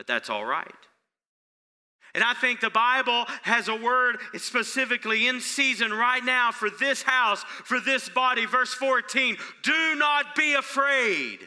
but 0.00 0.06
that's 0.06 0.30
all 0.30 0.46
right. 0.46 0.74
And 2.14 2.24
I 2.24 2.32
think 2.32 2.60
the 2.60 2.70
Bible 2.70 3.26
has 3.42 3.68
a 3.68 3.76
word 3.76 4.16
specifically 4.38 5.28
in 5.28 5.42
season 5.42 5.92
right 5.92 6.24
now 6.24 6.52
for 6.52 6.70
this 6.70 7.02
house, 7.02 7.44
for 7.64 7.80
this 7.80 8.08
body. 8.08 8.46
Verse 8.46 8.72
14 8.72 9.36
Do 9.62 9.94
not 9.96 10.34
be 10.34 10.54
afraid, 10.54 11.40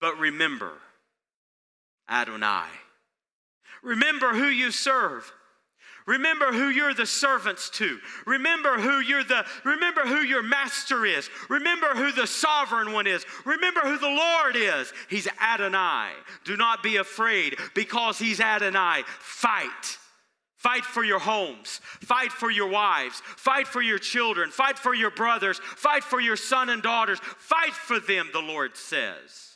but 0.00 0.18
remember 0.18 0.72
Adonai. 2.08 2.66
Remember 3.82 4.32
who 4.32 4.46
you 4.46 4.70
serve. 4.70 5.32
Remember 6.06 6.52
who 6.52 6.68
you're 6.68 6.94
the 6.94 7.06
servants 7.06 7.70
to. 7.70 7.98
Remember 8.26 8.78
who 8.78 8.98
you're 8.98 9.22
the 9.22 9.44
remember 9.64 10.02
who 10.02 10.18
your 10.18 10.42
master 10.42 11.06
is. 11.06 11.30
Remember 11.48 11.88
who 11.94 12.10
the 12.10 12.26
sovereign 12.26 12.92
one 12.92 13.06
is. 13.06 13.24
Remember 13.44 13.80
who 13.80 13.98
the 13.98 14.08
Lord 14.08 14.56
is. 14.56 14.92
He's 15.08 15.28
Adonai. 15.40 16.10
Do 16.44 16.56
not 16.56 16.82
be 16.82 16.96
afraid 16.96 17.56
because 17.74 18.18
he's 18.18 18.40
Adonai. 18.40 19.04
Fight. 19.20 19.98
Fight 20.56 20.84
for 20.84 21.02
your 21.02 21.18
homes. 21.18 21.80
Fight 21.82 22.32
for 22.32 22.50
your 22.50 22.68
wives. 22.68 23.20
Fight 23.24 23.66
for 23.66 23.82
your 23.82 23.98
children. 23.98 24.50
Fight 24.50 24.78
for 24.78 24.94
your 24.94 25.10
brothers. 25.10 25.58
Fight 25.58 26.04
for 26.04 26.20
your 26.20 26.36
son 26.36 26.68
and 26.68 26.82
daughters. 26.82 27.18
Fight 27.20 27.72
for 27.72 27.98
them, 27.98 28.30
the 28.32 28.40
Lord 28.40 28.76
says. 28.76 29.51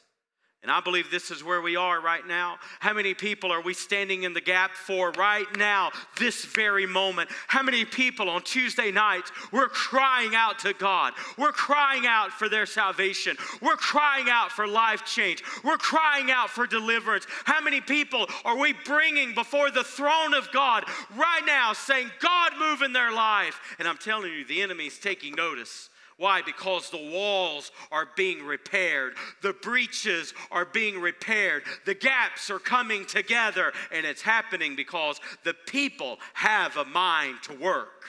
And 0.67 0.73
I 0.73 0.81
believe 0.81 1.13
this 1.13 1.31
is 1.31 1.45
where 1.45 1.63
we 1.63 1.77
are 1.77 2.01
right 2.01 2.27
now. 2.27 2.57
How 2.81 2.93
many 2.93 3.15
people 3.15 3.53
are 3.53 3.61
we 3.61 3.73
standing 3.73 4.25
in 4.25 4.35
the 4.35 4.41
gap 4.41 4.73
for 4.73 5.13
right 5.13 5.47
now, 5.57 5.93
this 6.19 6.45
very 6.45 6.87
moment? 6.87 7.31
How 7.47 7.63
many 7.63 7.85
people 7.85 8.29
on 8.29 8.43
Tuesday 8.43 8.91
nights 8.91 9.31
we're 9.53 9.69
crying 9.69 10.35
out 10.35 10.59
to 10.59 10.73
God? 10.73 11.13
We're 11.39 11.53
crying 11.53 12.05
out 12.05 12.33
for 12.33 12.49
their 12.49 12.67
salvation. 12.67 13.37
We're 13.63 13.77
crying 13.77 14.27
out 14.29 14.51
for 14.51 14.67
life 14.67 15.05
change. 15.05 15.45
We're 15.63 15.79
crying 15.79 16.33
out 16.33 16.51
for 16.51 16.67
deliverance. 16.67 17.29
How 17.45 17.61
many 17.61 17.81
people 17.81 18.27
are 18.45 18.59
we 18.59 18.73
bringing 18.73 19.37
before 19.37 19.71
the 19.71 19.85
throne 19.85 20.35
of 20.35 20.51
God 20.51 20.83
right 21.17 21.43
now 21.47 21.75
saying, 21.75 22.11
God, 22.19 22.55
move 22.59 22.83
in 22.83 22.93
their 22.93 23.13
life? 23.13 23.61
And 23.79 23.87
I'm 23.87 23.99
telling 23.99 24.33
you, 24.33 24.45
the 24.45 24.63
enemy 24.63 24.87
is 24.87 24.99
taking 24.99 25.37
notice. 25.37 25.91
Why? 26.19 26.41
Because 26.41 26.89
the 26.89 27.11
walls 27.13 27.71
are 27.93 28.09
being 28.17 28.45
repaired, 28.45 29.15
the 29.43 29.53
breaches 29.53 30.33
are 30.51 30.65
being 30.65 30.99
repaired, 30.99 31.63
the 31.85 31.95
gaps 31.95 32.51
are 32.51 32.59
coming 32.59 33.05
together, 33.05 33.73
and 33.93 34.07
it's 34.07 34.23
happening 34.23 34.77
because 34.77 35.21
the 35.45 35.55
people 35.67 36.19
have 36.33 36.77
a 36.79 36.87
mind 36.87 37.37
to 37.43 37.55
work. 37.55 38.05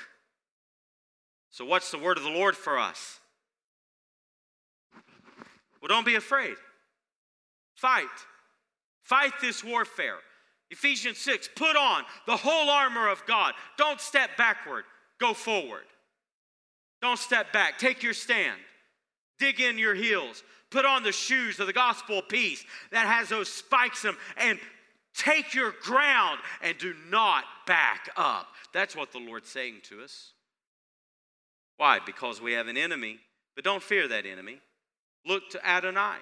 So, 1.51 1.65
what's 1.65 1.91
the 1.91 1.97
word 1.97 2.17
of 2.17 2.23
the 2.23 2.29
Lord 2.29 2.55
for 2.55 2.79
us? 2.79 3.19
Well, 5.81 5.89
don't 5.89 6.05
be 6.05 6.15
afraid. 6.15 6.55
Fight. 7.75 8.05
Fight 9.03 9.33
this 9.41 9.63
warfare. 9.63 10.17
Ephesians 10.69 11.17
6 11.19 11.49
put 11.55 11.75
on 11.75 12.03
the 12.25 12.37
whole 12.37 12.69
armor 12.69 13.09
of 13.09 13.25
God. 13.25 13.53
Don't 13.77 14.01
step 14.01 14.31
backward, 14.37 14.83
go 15.19 15.33
forward. 15.33 15.83
Don't 17.01 17.19
step 17.19 17.53
back. 17.53 17.77
Take 17.77 18.03
your 18.03 18.13
stand. 18.13 18.59
Dig 19.39 19.59
in 19.59 19.77
your 19.77 19.93
heels. 19.93 20.43
Put 20.69 20.85
on 20.85 21.03
the 21.03 21.11
shoes 21.11 21.59
of 21.59 21.67
the 21.67 21.73
gospel 21.73 22.19
of 22.19 22.29
peace 22.29 22.63
that 22.91 23.05
has 23.05 23.29
those 23.29 23.49
spikes 23.49 24.03
in 24.03 24.11
them 24.11 24.19
and 24.37 24.59
take 25.15 25.53
your 25.53 25.73
ground 25.81 26.39
and 26.61 26.77
do 26.77 26.93
not 27.09 27.43
back 27.65 28.09
up. 28.17 28.47
That's 28.73 28.95
what 28.95 29.11
the 29.11 29.19
Lord's 29.19 29.49
saying 29.49 29.81
to 29.83 30.01
us. 30.01 30.33
Why? 31.77 31.99
Because 32.05 32.41
we 32.41 32.53
have 32.53 32.67
an 32.67 32.77
enemy, 32.77 33.19
but 33.55 33.63
don't 33.63 33.83
fear 33.83 34.07
that 34.07 34.25
enemy. 34.25 34.59
Look 35.25 35.49
to 35.51 35.65
Adonai. 35.67 36.17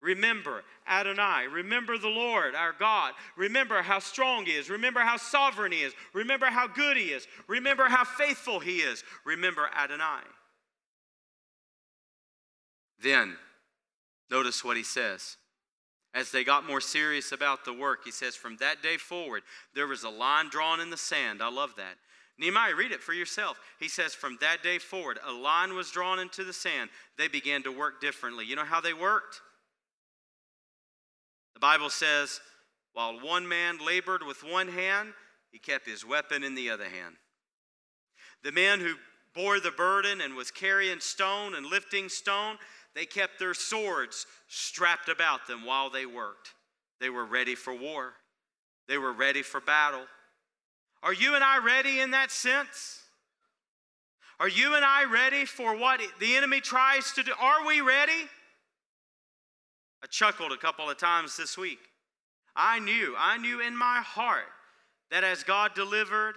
Remember 0.00 0.62
Adonai. 0.86 1.46
Remember 1.50 1.98
the 1.98 2.08
Lord, 2.08 2.54
our 2.54 2.74
God. 2.78 3.14
Remember 3.36 3.82
how 3.82 3.98
strong 3.98 4.46
He 4.46 4.52
is. 4.52 4.70
Remember 4.70 5.00
how 5.00 5.16
sovereign 5.16 5.72
He 5.72 5.78
is. 5.78 5.94
Remember 6.12 6.46
how 6.46 6.66
good 6.66 6.96
He 6.96 7.06
is. 7.06 7.26
Remember 7.48 7.84
how 7.84 8.04
faithful 8.04 8.60
He 8.60 8.78
is. 8.78 9.02
Remember 9.24 9.68
Adonai. 9.74 10.22
Then, 13.02 13.36
notice 14.30 14.64
what 14.64 14.76
He 14.76 14.82
says. 14.82 15.36
As 16.14 16.30
they 16.30 16.44
got 16.44 16.66
more 16.66 16.80
serious 16.80 17.32
about 17.32 17.64
the 17.64 17.74
work, 17.74 18.00
He 18.04 18.10
says, 18.10 18.36
From 18.36 18.56
that 18.58 18.82
day 18.82 18.96
forward, 18.96 19.42
there 19.74 19.86
was 19.86 20.04
a 20.04 20.10
line 20.10 20.50
drawn 20.50 20.80
in 20.80 20.90
the 20.90 20.96
sand. 20.96 21.42
I 21.42 21.50
love 21.50 21.74
that. 21.76 21.96
Nehemiah, 22.38 22.74
read 22.74 22.92
it 22.92 23.02
for 23.02 23.14
yourself. 23.14 23.58
He 23.80 23.88
says, 23.88 24.14
From 24.14 24.36
that 24.40 24.62
day 24.62 24.78
forward, 24.78 25.18
a 25.26 25.32
line 25.32 25.74
was 25.74 25.90
drawn 25.90 26.18
into 26.18 26.44
the 26.44 26.52
sand. 26.52 26.90
They 27.16 27.28
began 27.28 27.62
to 27.62 27.72
work 27.72 28.00
differently. 28.00 28.44
You 28.44 28.56
know 28.56 28.64
how 28.64 28.80
they 28.80 28.92
worked? 28.92 29.40
The 31.56 31.60
Bible 31.60 31.88
says, 31.88 32.38
while 32.92 33.18
one 33.18 33.48
man 33.48 33.78
labored 33.82 34.22
with 34.22 34.44
one 34.44 34.68
hand, 34.68 35.14
he 35.50 35.58
kept 35.58 35.86
his 35.86 36.04
weapon 36.04 36.44
in 36.44 36.54
the 36.54 36.68
other 36.68 36.84
hand. 36.84 37.14
The 38.44 38.52
men 38.52 38.78
who 38.78 38.96
bore 39.34 39.58
the 39.58 39.70
burden 39.70 40.20
and 40.20 40.34
was 40.34 40.50
carrying 40.50 41.00
stone 41.00 41.54
and 41.54 41.64
lifting 41.64 42.10
stone, 42.10 42.58
they 42.94 43.06
kept 43.06 43.38
their 43.38 43.54
swords 43.54 44.26
strapped 44.48 45.08
about 45.08 45.46
them 45.46 45.64
while 45.64 45.88
they 45.88 46.04
worked. 46.04 46.52
They 47.00 47.08
were 47.08 47.24
ready 47.24 47.54
for 47.54 47.74
war, 47.74 48.12
they 48.86 48.98
were 48.98 49.14
ready 49.14 49.40
for 49.40 49.62
battle. 49.62 50.04
Are 51.02 51.14
you 51.14 51.36
and 51.36 51.42
I 51.42 51.56
ready 51.64 52.00
in 52.00 52.10
that 52.10 52.30
sense? 52.30 53.00
Are 54.38 54.48
you 54.48 54.74
and 54.74 54.84
I 54.84 55.04
ready 55.04 55.46
for 55.46 55.74
what 55.74 56.02
the 56.20 56.36
enemy 56.36 56.60
tries 56.60 57.12
to 57.12 57.22
do? 57.22 57.32
Are 57.40 57.66
we 57.66 57.80
ready? 57.80 58.28
I 60.02 60.06
chuckled 60.08 60.52
a 60.52 60.56
couple 60.56 60.88
of 60.90 60.98
times 60.98 61.36
this 61.36 61.56
week. 61.56 61.78
I 62.54 62.78
knew, 62.78 63.14
I 63.18 63.38
knew 63.38 63.60
in 63.60 63.76
my 63.76 64.00
heart 64.04 64.44
that 65.10 65.24
as 65.24 65.42
God 65.42 65.74
delivered 65.74 66.36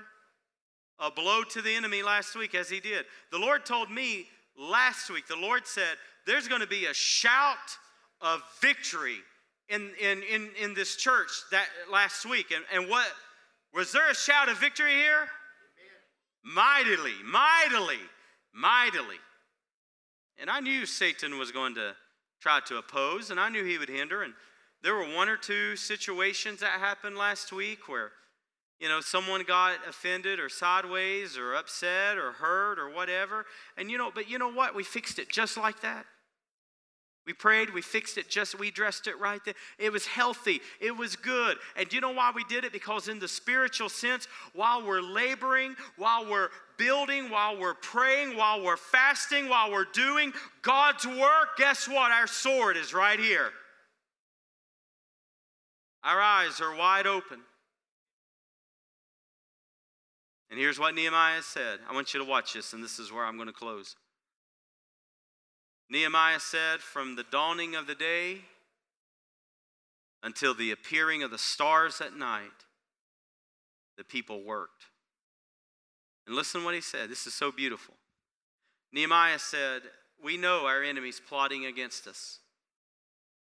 a 1.00 1.10
blow 1.10 1.44
to 1.44 1.62
the 1.62 1.74
enemy 1.74 2.04
last 2.04 2.36
week, 2.36 2.56
as 2.56 2.70
He 2.70 2.80
did, 2.80 3.06
the 3.32 3.38
Lord 3.38 3.66
told 3.66 3.90
me 3.90 4.28
last 4.58 5.10
week, 5.10 5.28
the 5.28 5.36
Lord 5.36 5.66
said, 5.66 5.96
there's 6.26 6.48
going 6.48 6.62
to 6.62 6.68
be 6.68 6.86
a 6.86 6.94
shout 6.94 7.58
of 8.22 8.42
victory 8.62 9.18
in, 9.70 9.92
in, 10.02 10.24
in, 10.24 10.50
in 10.62 10.74
this 10.74 10.96
church 10.96 11.30
that 11.52 11.66
last 11.92 12.26
week. 12.26 12.48
And, 12.52 12.64
and 12.74 12.90
what 12.90 13.08
was 13.74 13.92
there 13.92 14.10
a 14.10 14.16
shout 14.16 14.50
of 14.50 14.60
victory 14.60 14.94
here? 14.94 15.28
Mightily, 16.44 17.14
mightily, 17.24 18.00
mightily. 18.54 19.18
And 20.38 20.50
I 20.50 20.60
knew 20.60 20.86
Satan 20.86 21.38
was 21.38 21.52
going 21.52 21.76
to 21.76 21.94
try 22.40 22.60
to 22.68 22.78
oppose, 22.78 23.32
and 23.32 23.40
I 23.40 23.50
knew 23.50 23.64
he 23.64 23.78
would 23.78 23.90
hinder. 23.90 24.24
And 24.24 24.34
there 24.82 24.96
were 24.96 25.16
one 25.16 25.30
or 25.30 25.38
two 25.38 25.76
situations 25.76 26.62
that 26.62 26.80
happened 26.80 27.18
last 27.18 27.52
week 27.52 27.88
where, 27.88 28.12
you 28.80 28.88
know, 28.88 29.02
someone 29.02 29.44
got 29.44 29.76
offended 29.88 30.40
or 30.40 30.48
sideways 30.48 31.38
or 31.38 31.54
upset 31.54 32.18
or 32.18 32.32
hurt 32.32 32.80
or 32.80 32.90
whatever. 32.90 33.46
And, 33.78 33.92
you 33.92 33.98
know, 33.98 34.12
but 34.14 34.30
you 34.30 34.38
know 34.38 34.52
what? 34.52 34.76
We 34.76 34.84
fixed 34.84 35.20
it 35.20 35.30
just 35.30 35.58
like 35.58 35.82
that. 35.82 36.06
We 37.26 37.34
prayed, 37.34 37.72
we 37.72 37.84
fixed 37.84 38.18
it 38.18 38.28
just, 38.28 38.58
we 38.58 38.72
dressed 38.72 39.06
it 39.06 39.20
right 39.20 39.40
there. 39.46 39.54
It 39.78 39.92
was 39.92 40.08
healthy, 40.08 40.62
it 40.80 40.98
was 40.98 41.16
good. 41.16 41.58
And 41.76 41.92
you 41.94 42.02
know 42.02 42.12
why 42.12 42.32
we 42.34 42.44
did 42.46 42.64
it? 42.64 42.72
Because, 42.72 43.08
in 43.08 43.20
the 43.20 43.28
spiritual 43.28 43.90
sense, 43.90 44.28
while 44.54 44.84
we're 44.84 45.02
laboring, 45.02 45.76
while 45.96 46.28
we're 46.28 46.50
building, 46.80 47.30
while 47.30 47.60
we're 47.60 47.76
praying, 47.76 48.36
while 48.36 48.64
we're 48.64 48.78
fasting, 48.78 49.48
while 49.48 49.72
we're 49.72 49.86
doing 49.94 50.34
God's 50.64 51.06
work, 51.06 51.58
guess 51.58 51.88
what? 51.88 52.12
Our 52.12 52.26
sword 52.26 52.76
is 52.78 52.92
right 52.92 53.20
here. 53.20 53.52
Our 56.04 56.20
eyes 56.20 56.60
are 56.62 56.76
wide 56.76 57.06
open. 57.06 57.42
And 60.50 60.60
here's 60.60 60.80
what 60.80 60.96
Nehemiah 60.96 61.44
said. 61.44 61.80
I 61.88 61.94
want 61.94 62.14
you 62.14 62.20
to 62.20 62.26
watch 62.26 62.54
this, 62.54 62.74
and 62.74 62.84
this 62.84 62.98
is 62.98 63.12
where 63.12 63.24
I'm 63.24 63.36
going 63.36 63.48
to 63.48 63.54
close. 63.54 63.96
Nehemiah 65.90 66.40
said, 66.40 66.80
From 66.80 67.16
the 67.16 67.26
dawning 67.30 67.76
of 67.76 67.86
the 67.86 67.96
day 67.96 68.42
until 70.24 70.54
the 70.54 70.72
appearing 70.72 71.22
of 71.22 71.32
the 71.32 71.38
stars 71.38 72.02
at 72.02 72.16
night, 72.16 72.66
the 73.98 74.04
people 74.04 74.44
worked. 74.44 74.86
And 76.30 76.38
listen 76.38 76.64
what 76.64 76.76
he 76.76 76.80
said. 76.80 77.10
This 77.10 77.28
is 77.28 77.34
so 77.34 77.52
beautiful. 77.52 77.96
Nehemiah 78.94 79.40
said, 79.40 79.82
We 80.24 80.38
know 80.38 80.66
our 80.66 80.82
enemies 80.82 81.20
plotting 81.28 81.66
against 81.66 82.08
us. 82.08 82.40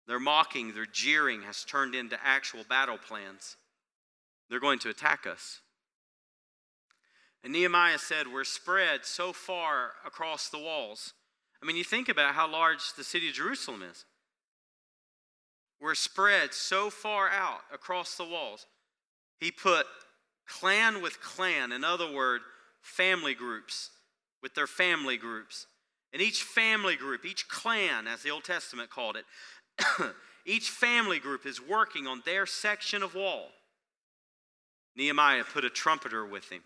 Their 0.08 0.20
mocking, 0.20 0.76
their 0.76 0.86
jeering 0.86 1.42
has 1.44 1.64
turned 1.64 1.96
into 1.96 2.20
actual 2.24 2.64
battle 2.70 3.00
plans. 3.00 3.58
They're 4.50 4.60
going 4.60 4.80
to 4.80 4.90
attack 4.90 5.26
us. 5.26 5.62
And 7.44 7.54
Nehemiah 7.54 7.98
said, 7.98 8.28
We're 8.28 8.44
spread 8.44 9.06
so 9.06 9.34
far 9.34 9.94
across 10.06 10.50
the 10.50 10.60
walls 10.60 11.14
I 11.66 11.68
mean, 11.68 11.78
you 11.78 11.84
think 11.84 12.10
about 12.10 12.36
how 12.36 12.48
large 12.48 12.94
the 12.94 13.04
city 13.04 13.30
of 13.30 13.34
Jerusalem 13.34 13.82
is. 13.82 14.06
We're 15.82 15.96
spread 15.96 16.54
so 16.54 16.92
far 16.92 17.28
out 17.28 17.62
across 17.74 18.18
the 18.18 18.24
walls. 18.24 18.68
He 19.40 19.50
put 19.50 19.88
clan 20.48 21.02
with 21.02 21.20
clan, 21.22 21.72
in 21.72 21.84
other 21.84 22.12
words, 22.12 22.44
family 22.86 23.34
groups 23.34 23.90
with 24.42 24.54
their 24.54 24.68
family 24.68 25.18
groups. 25.18 25.66
And 26.14 26.22
each 26.22 26.44
family 26.44 26.96
group, 26.96 27.26
each 27.26 27.48
clan, 27.50 28.08
as 28.08 28.22
the 28.22 28.30
Old 28.30 28.44
Testament 28.44 28.90
called 28.90 29.18
it, 29.18 29.26
each 30.46 30.70
family 30.70 31.20
group 31.20 31.46
is 31.46 31.60
working 31.60 32.08
on 32.08 32.22
their 32.26 32.46
section 32.46 33.04
of 33.04 33.16
wall. 33.16 33.48
Nehemiah 34.96 35.44
put 35.44 35.66
a 35.66 35.70
trumpeter 35.70 36.26
with 36.26 36.50
him. 36.50 36.62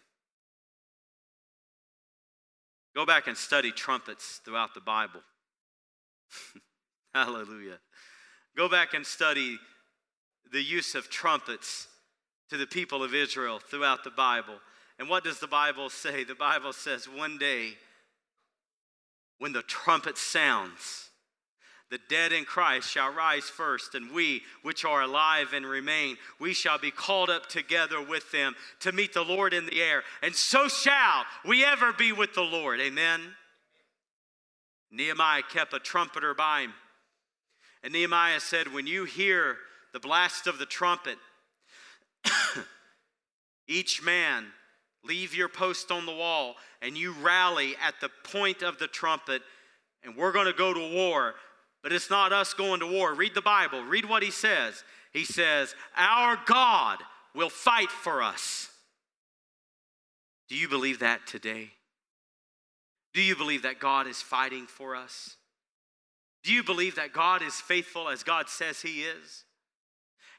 Go 2.95 3.05
back 3.05 3.27
and 3.27 3.38
study 3.38 3.71
trumpets 3.71 4.41
throughout 4.43 4.73
the 4.73 4.82
Bible. 4.82 5.21
Hallelujah. 7.13 7.79
Go 8.58 8.67
back 8.67 8.93
and 8.93 9.05
study 9.05 9.58
the 10.51 10.62
use 10.62 10.95
of 10.95 11.10
trumpets 11.10 11.88
to 12.49 12.58
the 12.58 12.67
people 12.67 13.03
of 13.03 13.15
Israel 13.15 13.60
throughout 13.60 14.03
the 14.03 14.12
Bible. 14.12 14.60
And 14.99 15.07
what 15.07 15.23
does 15.23 15.39
the 15.39 15.47
Bible 15.47 15.89
say? 15.89 16.25
The 16.25 16.35
Bible 16.35 16.73
says 16.73 17.05
one 17.05 17.38
day 17.38 17.75
when 19.39 19.53
the 19.53 19.62
trumpet 19.62 20.17
sounds, 20.17 21.09
the 21.89 21.99
dead 22.09 22.33
in 22.33 22.43
Christ 22.43 22.91
shall 22.91 23.12
rise 23.12 23.45
first, 23.45 23.95
and 23.95 24.13
we, 24.13 24.43
which 24.62 24.85
are 24.85 25.01
alive 25.01 25.53
and 25.53 25.65
remain, 25.65 26.17
we 26.38 26.53
shall 26.53 26.77
be 26.77 26.91
called 26.91 27.29
up 27.29 27.47
together 27.47 27.99
with 28.01 28.29
them 28.31 28.55
to 28.81 28.91
meet 28.91 29.13
the 29.13 29.23
Lord 29.23 29.53
in 29.53 29.65
the 29.65 29.81
air. 29.81 30.03
And 30.21 30.35
so 30.35 30.67
shall 30.67 31.23
we 31.47 31.65
ever 31.65 31.93
be 31.93 32.12
with 32.12 32.35
the 32.35 32.41
Lord. 32.41 32.79
Amen. 32.79 33.21
Nehemiah 34.91 35.43
kept 35.49 35.73
a 35.73 35.79
trumpeter 35.79 36.33
by 36.33 36.62
him. 36.62 36.73
And 37.83 37.93
Nehemiah 37.93 38.41
said, 38.41 38.71
When 38.71 38.85
you 38.85 39.05
hear 39.05 39.57
the 39.93 39.99
blast 39.99 40.45
of 40.45 40.59
the 40.59 40.65
trumpet, 40.65 41.17
each 43.67 44.03
man 44.03 44.47
leave 45.03 45.35
your 45.35 45.49
post 45.49 45.91
on 45.91 46.05
the 46.05 46.13
wall 46.13 46.55
and 46.81 46.97
you 46.97 47.13
rally 47.21 47.75
at 47.85 47.95
the 48.01 48.09
point 48.23 48.62
of 48.62 48.79
the 48.79 48.88
trumpet, 48.88 49.41
and 50.03 50.15
we're 50.15 50.31
going 50.31 50.45
to 50.45 50.53
go 50.53 50.73
to 50.73 50.93
war 50.93 51.35
but 51.81 51.93
it's 51.93 52.09
not 52.09 52.33
us 52.33 52.53
going 52.53 52.81
to 52.81 52.88
war. 52.88 53.13
Read 53.13 53.33
the 53.33 53.41
Bible, 53.41 53.83
read 53.83 54.05
what 54.05 54.23
he 54.23 54.31
says. 54.31 54.83
He 55.13 55.23
says, 55.23 55.75
Our 55.95 56.38
God 56.45 56.99
will 57.33 57.49
fight 57.49 57.89
for 57.89 58.21
us. 58.21 58.69
Do 60.49 60.55
you 60.55 60.67
believe 60.67 60.99
that 60.99 61.25
today? 61.27 61.71
Do 63.13 63.21
you 63.21 63.35
believe 63.35 63.63
that 63.63 63.79
God 63.79 64.07
is 64.07 64.21
fighting 64.21 64.67
for 64.67 64.95
us? 64.95 65.35
Do 66.43 66.53
you 66.53 66.63
believe 66.63 66.95
that 66.95 67.13
God 67.13 67.41
is 67.41 67.55
faithful 67.55 68.09
as 68.09 68.23
God 68.23 68.49
says 68.49 68.81
He 68.81 69.03
is? 69.03 69.45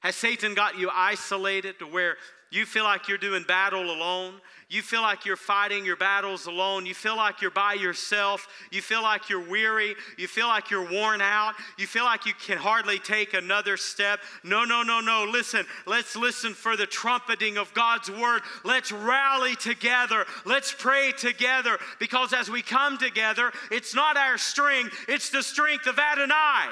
Has 0.00 0.16
Satan 0.16 0.54
got 0.54 0.78
you 0.78 0.90
isolated 0.92 1.78
to 1.78 1.86
where 1.86 2.16
you 2.50 2.66
feel 2.66 2.84
like 2.84 3.06
you're 3.06 3.18
doing 3.18 3.44
battle 3.44 3.92
alone. 3.92 4.40
You 4.68 4.82
feel 4.82 5.02
like 5.02 5.24
you're 5.24 5.36
fighting 5.36 5.84
your 5.84 5.96
battles 5.96 6.46
alone. 6.46 6.84
You 6.84 6.94
feel 6.94 7.16
like 7.16 7.40
you're 7.40 7.50
by 7.50 7.74
yourself. 7.74 8.48
You 8.72 8.82
feel 8.82 9.02
like 9.02 9.28
you're 9.28 9.48
weary. 9.48 9.94
You 10.16 10.26
feel 10.26 10.48
like 10.48 10.70
you're 10.70 10.88
worn 10.90 11.20
out. 11.20 11.54
You 11.78 11.86
feel 11.86 12.04
like 12.04 12.26
you 12.26 12.34
can 12.34 12.58
hardly 12.58 12.98
take 12.98 13.34
another 13.34 13.76
step. 13.76 14.20
No, 14.42 14.64
no, 14.64 14.82
no, 14.82 15.00
no. 15.00 15.28
Listen, 15.30 15.64
let's 15.86 16.16
listen 16.16 16.54
for 16.54 16.76
the 16.76 16.86
trumpeting 16.86 17.56
of 17.56 17.72
God's 17.72 18.10
word. 18.10 18.42
Let's 18.64 18.90
rally 18.90 19.54
together. 19.54 20.24
Let's 20.44 20.74
pray 20.76 21.12
together 21.16 21.78
because 22.00 22.32
as 22.32 22.50
we 22.50 22.62
come 22.62 22.98
together, 22.98 23.52
it's 23.70 23.94
not 23.94 24.16
our 24.16 24.38
strength, 24.38 24.96
it's 25.08 25.30
the 25.30 25.42
strength 25.42 25.86
of 25.86 25.98
Adonai. 25.98 26.68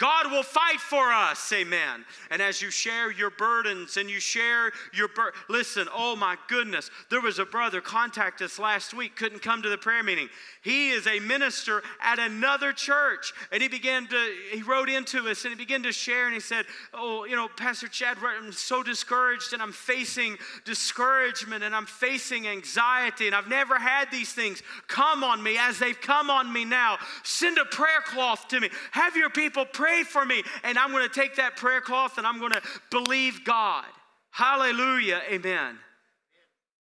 God 0.00 0.32
will 0.32 0.42
fight 0.42 0.80
for 0.80 1.12
us, 1.12 1.52
amen. 1.52 2.06
And 2.30 2.40
as 2.40 2.62
you 2.62 2.70
share 2.70 3.12
your 3.12 3.28
burdens 3.28 3.98
and 3.98 4.08
you 4.08 4.18
share 4.18 4.72
your 4.94 5.08
bur- 5.08 5.34
listen, 5.50 5.88
oh 5.94 6.16
my 6.16 6.36
goodness, 6.48 6.90
there 7.10 7.20
was 7.20 7.38
a 7.38 7.44
brother 7.44 7.82
contact 7.82 8.40
us 8.40 8.58
last 8.58 8.94
week, 8.94 9.14
couldn't 9.14 9.42
come 9.42 9.60
to 9.60 9.68
the 9.68 9.76
prayer 9.76 10.02
meeting. 10.02 10.30
He 10.62 10.90
is 10.90 11.06
a 11.06 11.20
minister 11.20 11.82
at 12.02 12.18
another 12.18 12.72
church, 12.72 13.34
and 13.52 13.62
he 13.62 13.68
began 13.68 14.06
to 14.06 14.34
he 14.50 14.62
wrote 14.62 14.88
into 14.88 15.28
us 15.28 15.44
and 15.44 15.52
he 15.52 15.56
began 15.56 15.82
to 15.82 15.92
share 15.92 16.24
and 16.24 16.34
he 16.34 16.40
said, 16.40 16.64
"Oh, 16.94 17.24
you 17.26 17.36
know, 17.36 17.48
Pastor 17.48 17.88
Chad, 17.88 18.16
I'm 18.22 18.52
so 18.52 18.82
discouraged 18.82 19.52
and 19.52 19.60
I'm 19.60 19.72
facing 19.72 20.38
discouragement 20.64 21.62
and 21.62 21.76
I'm 21.76 21.86
facing 21.86 22.48
anxiety 22.48 23.26
and 23.26 23.34
I've 23.34 23.48
never 23.48 23.78
had 23.78 24.10
these 24.10 24.32
things 24.32 24.62
come 24.86 25.22
on 25.24 25.42
me 25.42 25.58
as 25.58 25.78
they've 25.78 26.00
come 26.00 26.30
on 26.30 26.50
me 26.50 26.64
now. 26.64 26.98
Send 27.22 27.58
a 27.58 27.66
prayer 27.66 28.00
cloth 28.04 28.48
to 28.48 28.60
me. 28.60 28.70
Have 28.92 29.14
your 29.14 29.30
people 29.30 29.66
pray 29.66 29.89
pray 29.90 30.02
for 30.02 30.24
me. 30.24 30.42
And 30.64 30.78
I'm 30.78 30.90
going 30.90 31.08
to 31.08 31.14
take 31.14 31.36
that 31.36 31.56
prayer 31.56 31.80
cloth 31.80 32.18
and 32.18 32.26
I'm 32.26 32.38
going 32.38 32.52
to 32.52 32.62
believe 32.90 33.44
God. 33.44 33.84
Hallelujah. 34.30 35.20
Amen. 35.30 35.78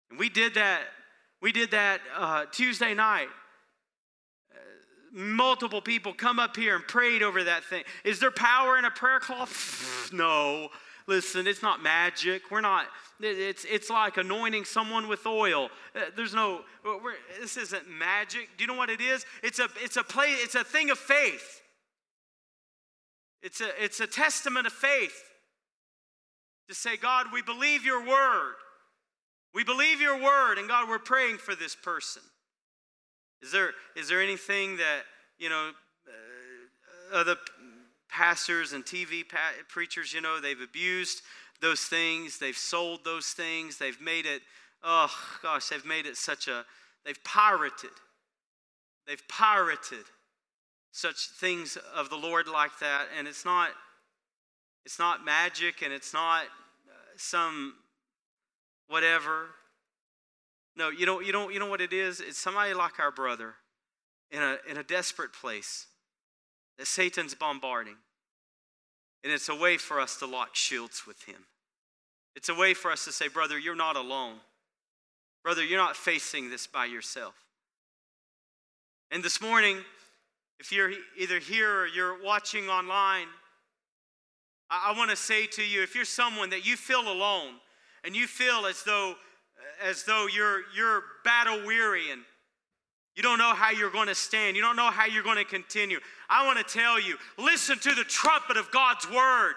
And 0.09 0.19
we 0.19 0.29
did 0.29 0.55
that. 0.55 0.81
We 1.41 1.51
did 1.51 1.71
that 1.71 2.01
uh, 2.15 2.45
Tuesday 2.51 2.93
night. 2.93 3.27
Multiple 5.13 5.81
people 5.81 6.13
come 6.13 6.39
up 6.39 6.57
here 6.57 6.75
and 6.75 6.85
prayed 6.85 7.23
over 7.23 7.43
that 7.43 7.63
thing. 7.63 7.83
Is 8.03 8.19
there 8.19 8.31
power 8.31 8.77
in 8.77 8.85
a 8.85 8.91
prayer 8.91 9.19
cloth? 9.19 10.09
no. 10.13 10.69
Listen, 11.07 11.45
it's 11.45 11.61
not 11.61 11.83
magic. 11.83 12.49
We're 12.49 12.61
not 12.61 12.87
It's, 13.21 13.63
it's 13.65 13.91
like 13.91 14.17
anointing 14.17 14.65
someone 14.65 15.07
with 15.07 15.25
oil. 15.27 15.69
Uh, 15.95 15.99
there's 16.17 16.33
no, 16.33 16.61
this 17.39 17.57
isn't 17.57 17.87
magic. 17.87 18.49
Do 18.57 18.63
you 18.63 18.67
know 18.67 18.73
what 18.73 18.89
it 18.89 18.99
is? 18.99 19.23
It's 19.43 19.59
a, 19.59 19.69
it's 19.83 19.97
a 19.97 20.03
play, 20.03 20.29
it's 20.29 20.55
a 20.55 20.63
thing 20.63 20.89
of 20.89 20.97
faith. 20.97 21.61
It's 23.45 23.61
a, 23.61 23.67
it's 23.77 23.99
a 23.99 24.07
testament 24.07 24.65
of 24.65 24.73
faith 24.73 25.23
to 26.67 26.73
say, 26.73 26.97
God, 26.97 27.27
we 27.31 27.43
believe 27.43 27.85
your 27.85 27.99
word. 27.99 28.55
We 29.53 29.63
believe 29.63 30.01
your 30.01 30.19
word, 30.19 30.57
and 30.57 30.67
God, 30.67 30.89
we're 30.89 30.97
praying 30.97 31.37
for 31.37 31.53
this 31.53 31.75
person. 31.75 32.23
Is 33.43 33.51
there, 33.51 33.69
is 33.95 34.09
there 34.09 34.19
anything 34.19 34.77
that, 34.77 35.03
you 35.37 35.49
know, 35.49 35.73
uh, 36.07 37.15
other 37.15 37.35
pastors 38.09 38.73
and 38.73 38.83
TV 38.83 39.21
pa- 39.29 39.51
preachers, 39.69 40.11
you 40.11 40.21
know, 40.21 40.41
they've 40.41 40.59
abused 40.59 41.21
those 41.61 41.81
things, 41.81 42.39
they've 42.39 42.57
sold 42.57 43.05
those 43.05 43.27
things, 43.27 43.77
they've 43.77 44.01
made 44.01 44.25
it, 44.25 44.41
oh 44.83 45.13
gosh, 45.43 45.69
they've 45.69 45.85
made 45.85 46.07
it 46.07 46.17
such 46.17 46.47
a, 46.47 46.65
they've 47.05 47.23
pirated. 47.23 47.91
They've 49.05 49.27
pirated 49.27 50.05
such 50.95 51.27
things 51.27 51.77
of 51.93 52.09
the 52.09 52.15
Lord 52.15 52.47
like 52.47 52.79
that, 52.79 53.07
and 53.17 53.27
it's 53.27 53.43
not, 53.43 53.71
it's 54.85 54.97
not 54.97 55.25
magic 55.25 55.81
and 55.81 55.91
it's 55.91 56.13
not 56.13 56.43
uh, 56.43 56.93
some 57.17 57.73
whatever. 58.87 59.47
No, 60.77 60.89
you 60.89 61.05
don't, 61.05 61.25
you 61.25 61.33
don't, 61.33 61.53
you 61.53 61.59
know 61.59 61.65
what 61.69 61.81
it 61.81 61.91
is? 61.91 62.21
It's 62.21 62.37
somebody 62.37 62.73
like 62.73 62.97
our 62.97 63.11
brother 63.11 63.55
in 64.31 64.41
a, 64.41 64.55
in 64.69 64.77
a 64.77 64.83
desperate 64.83 65.33
place 65.33 65.87
that 66.77 66.87
Satan's 66.87 67.35
bombarding. 67.35 67.97
And 69.25 69.33
it's 69.33 69.49
a 69.49 69.55
way 69.55 69.75
for 69.75 69.99
us 69.99 70.15
to 70.19 70.25
lock 70.25 70.55
shields 70.55 71.03
with 71.05 71.23
him. 71.23 71.43
It's 72.37 72.47
a 72.47 72.55
way 72.55 72.73
for 72.73 72.89
us 72.89 73.03
to 73.03 73.11
say, 73.11 73.27
brother, 73.27 73.59
you're 73.59 73.75
not 73.75 73.97
alone. 73.97 74.35
Brother, 75.43 75.63
you're 75.63 75.77
not 75.77 75.97
facing 75.97 76.49
this 76.49 76.67
by 76.67 76.85
yourself. 76.85 77.35
And 79.11 79.21
this 79.21 79.41
morning, 79.41 79.79
if 80.59 80.71
you're 80.71 80.91
either 81.17 81.39
here 81.39 81.81
or 81.81 81.87
you're 81.87 82.23
watching 82.23 82.69
online, 82.69 83.27
I, 84.69 84.93
I 84.93 84.97
want 84.97 85.09
to 85.09 85.15
say 85.15 85.47
to 85.47 85.63
you 85.63 85.83
if 85.83 85.95
you're 85.95 86.05
someone 86.05 86.49
that 86.51 86.65
you 86.65 86.75
feel 86.75 87.01
alone 87.01 87.53
and 88.03 88.15
you 88.15 88.27
feel 88.27 88.65
as 88.65 88.83
though 88.83 89.15
as 89.83 90.03
though 90.03 90.27
you're 90.27 90.61
you're 90.75 91.03
battle 91.23 91.65
weary 91.65 92.11
and 92.11 92.21
you 93.15 93.23
don't 93.23 93.37
know 93.37 93.53
how 93.53 93.71
you're 93.71 93.91
going 93.91 94.07
to 94.07 94.15
stand. 94.15 94.55
You 94.55 94.61
don't 94.61 94.75
know 94.75 94.91
how 94.91 95.05
you're 95.05 95.23
going 95.23 95.37
to 95.37 95.45
continue. 95.45 95.99
I 96.29 96.45
want 96.45 96.65
to 96.65 96.73
tell 96.77 96.99
you 96.99 97.17
listen 97.37 97.79
to 97.79 97.95
the 97.95 98.03
trumpet 98.03 98.57
of 98.57 98.71
God's 98.71 99.09
word. 99.09 99.55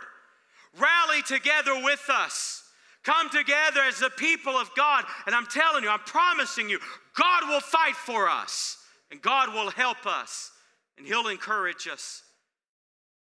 Rally 0.79 1.23
together 1.23 1.75
with 1.83 2.05
us. 2.09 2.63
Come 3.03 3.31
together 3.31 3.81
as 3.81 3.99
the 3.99 4.11
people 4.11 4.53
of 4.53 4.71
God. 4.77 5.05
And 5.27 5.35
I'm 5.35 5.47
telling 5.47 5.83
you, 5.83 5.89
I'm 5.89 5.99
promising 6.01 6.69
you, 6.69 6.79
God 7.17 7.49
will 7.49 7.61
fight 7.61 7.97
for 7.97 8.29
us 8.29 8.77
and 9.11 9.23
God 9.23 9.53
will 9.55 9.71
help 9.71 10.07
us 10.07 10.51
and 10.99 11.07
He'll 11.07 11.29
encourage 11.29 11.89
us. 11.89 12.23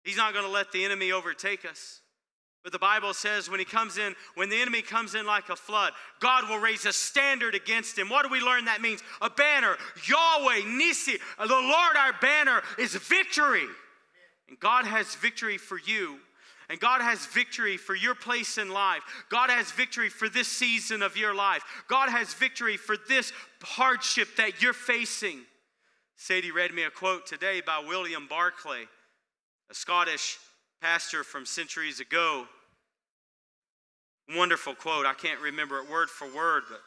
He's 0.02 0.16
not 0.16 0.32
going 0.32 0.44
to 0.44 0.50
let 0.50 0.72
the 0.72 0.84
enemy 0.84 1.12
overtake 1.12 1.64
us. 1.64 2.00
But 2.66 2.72
the 2.72 2.78
Bible 2.80 3.14
says 3.14 3.48
when 3.48 3.60
he 3.60 3.64
comes 3.64 3.96
in, 3.96 4.16
when 4.34 4.48
the 4.48 4.60
enemy 4.60 4.82
comes 4.82 5.14
in 5.14 5.24
like 5.24 5.50
a 5.50 5.54
flood, 5.56 5.92
God 6.18 6.48
will 6.48 6.58
raise 6.58 6.84
a 6.84 6.92
standard 6.92 7.54
against 7.54 7.96
him. 7.96 8.08
What 8.08 8.24
do 8.24 8.28
we 8.28 8.40
learn 8.40 8.64
that 8.64 8.80
means? 8.82 9.04
A 9.22 9.30
banner. 9.30 9.76
Yahweh, 10.08 10.62
Nissi, 10.62 11.20
the 11.38 11.46
Lord 11.46 11.96
our 11.96 12.12
banner 12.20 12.62
is 12.76 12.96
victory. 12.96 13.66
And 14.48 14.58
God 14.58 14.84
has 14.84 15.14
victory 15.14 15.58
for 15.58 15.78
you. 15.78 16.18
And 16.68 16.80
God 16.80 17.02
has 17.02 17.24
victory 17.26 17.76
for 17.76 17.94
your 17.94 18.16
place 18.16 18.58
in 18.58 18.70
life. 18.70 19.02
God 19.30 19.48
has 19.48 19.70
victory 19.70 20.08
for 20.08 20.28
this 20.28 20.48
season 20.48 21.02
of 21.02 21.16
your 21.16 21.36
life. 21.36 21.62
God 21.86 22.08
has 22.08 22.34
victory 22.34 22.76
for 22.76 22.96
this 23.08 23.32
hardship 23.62 24.26
that 24.38 24.60
you're 24.60 24.72
facing. 24.72 25.42
Sadie 26.18 26.50
read 26.50 26.72
me 26.72 26.82
a 26.82 26.90
quote 26.90 27.26
today 27.26 27.60
by 27.60 27.84
William 27.86 28.26
Barclay, 28.26 28.84
a 29.70 29.74
Scottish 29.74 30.38
pastor 30.80 31.22
from 31.22 31.44
centuries 31.44 32.00
ago. 32.00 32.46
Wonderful 34.34 34.74
quote. 34.74 35.04
I 35.04 35.12
can't 35.12 35.40
remember 35.40 35.78
it 35.78 35.90
word 35.90 36.08
for 36.08 36.26
word, 36.34 36.62
but 36.70 36.80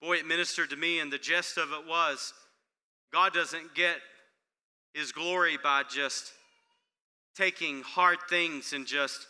boy, 0.00 0.16
it 0.16 0.26
ministered 0.26 0.70
to 0.70 0.76
me. 0.76 0.98
And 0.98 1.12
the 1.12 1.18
gist 1.18 1.58
of 1.58 1.72
it 1.72 1.86
was 1.86 2.32
God 3.12 3.34
doesn't 3.34 3.74
get 3.74 3.96
his 4.94 5.12
glory 5.12 5.58
by 5.62 5.82
just 5.88 6.32
taking 7.36 7.82
hard 7.82 8.18
things 8.30 8.72
and 8.72 8.86
just 8.86 9.26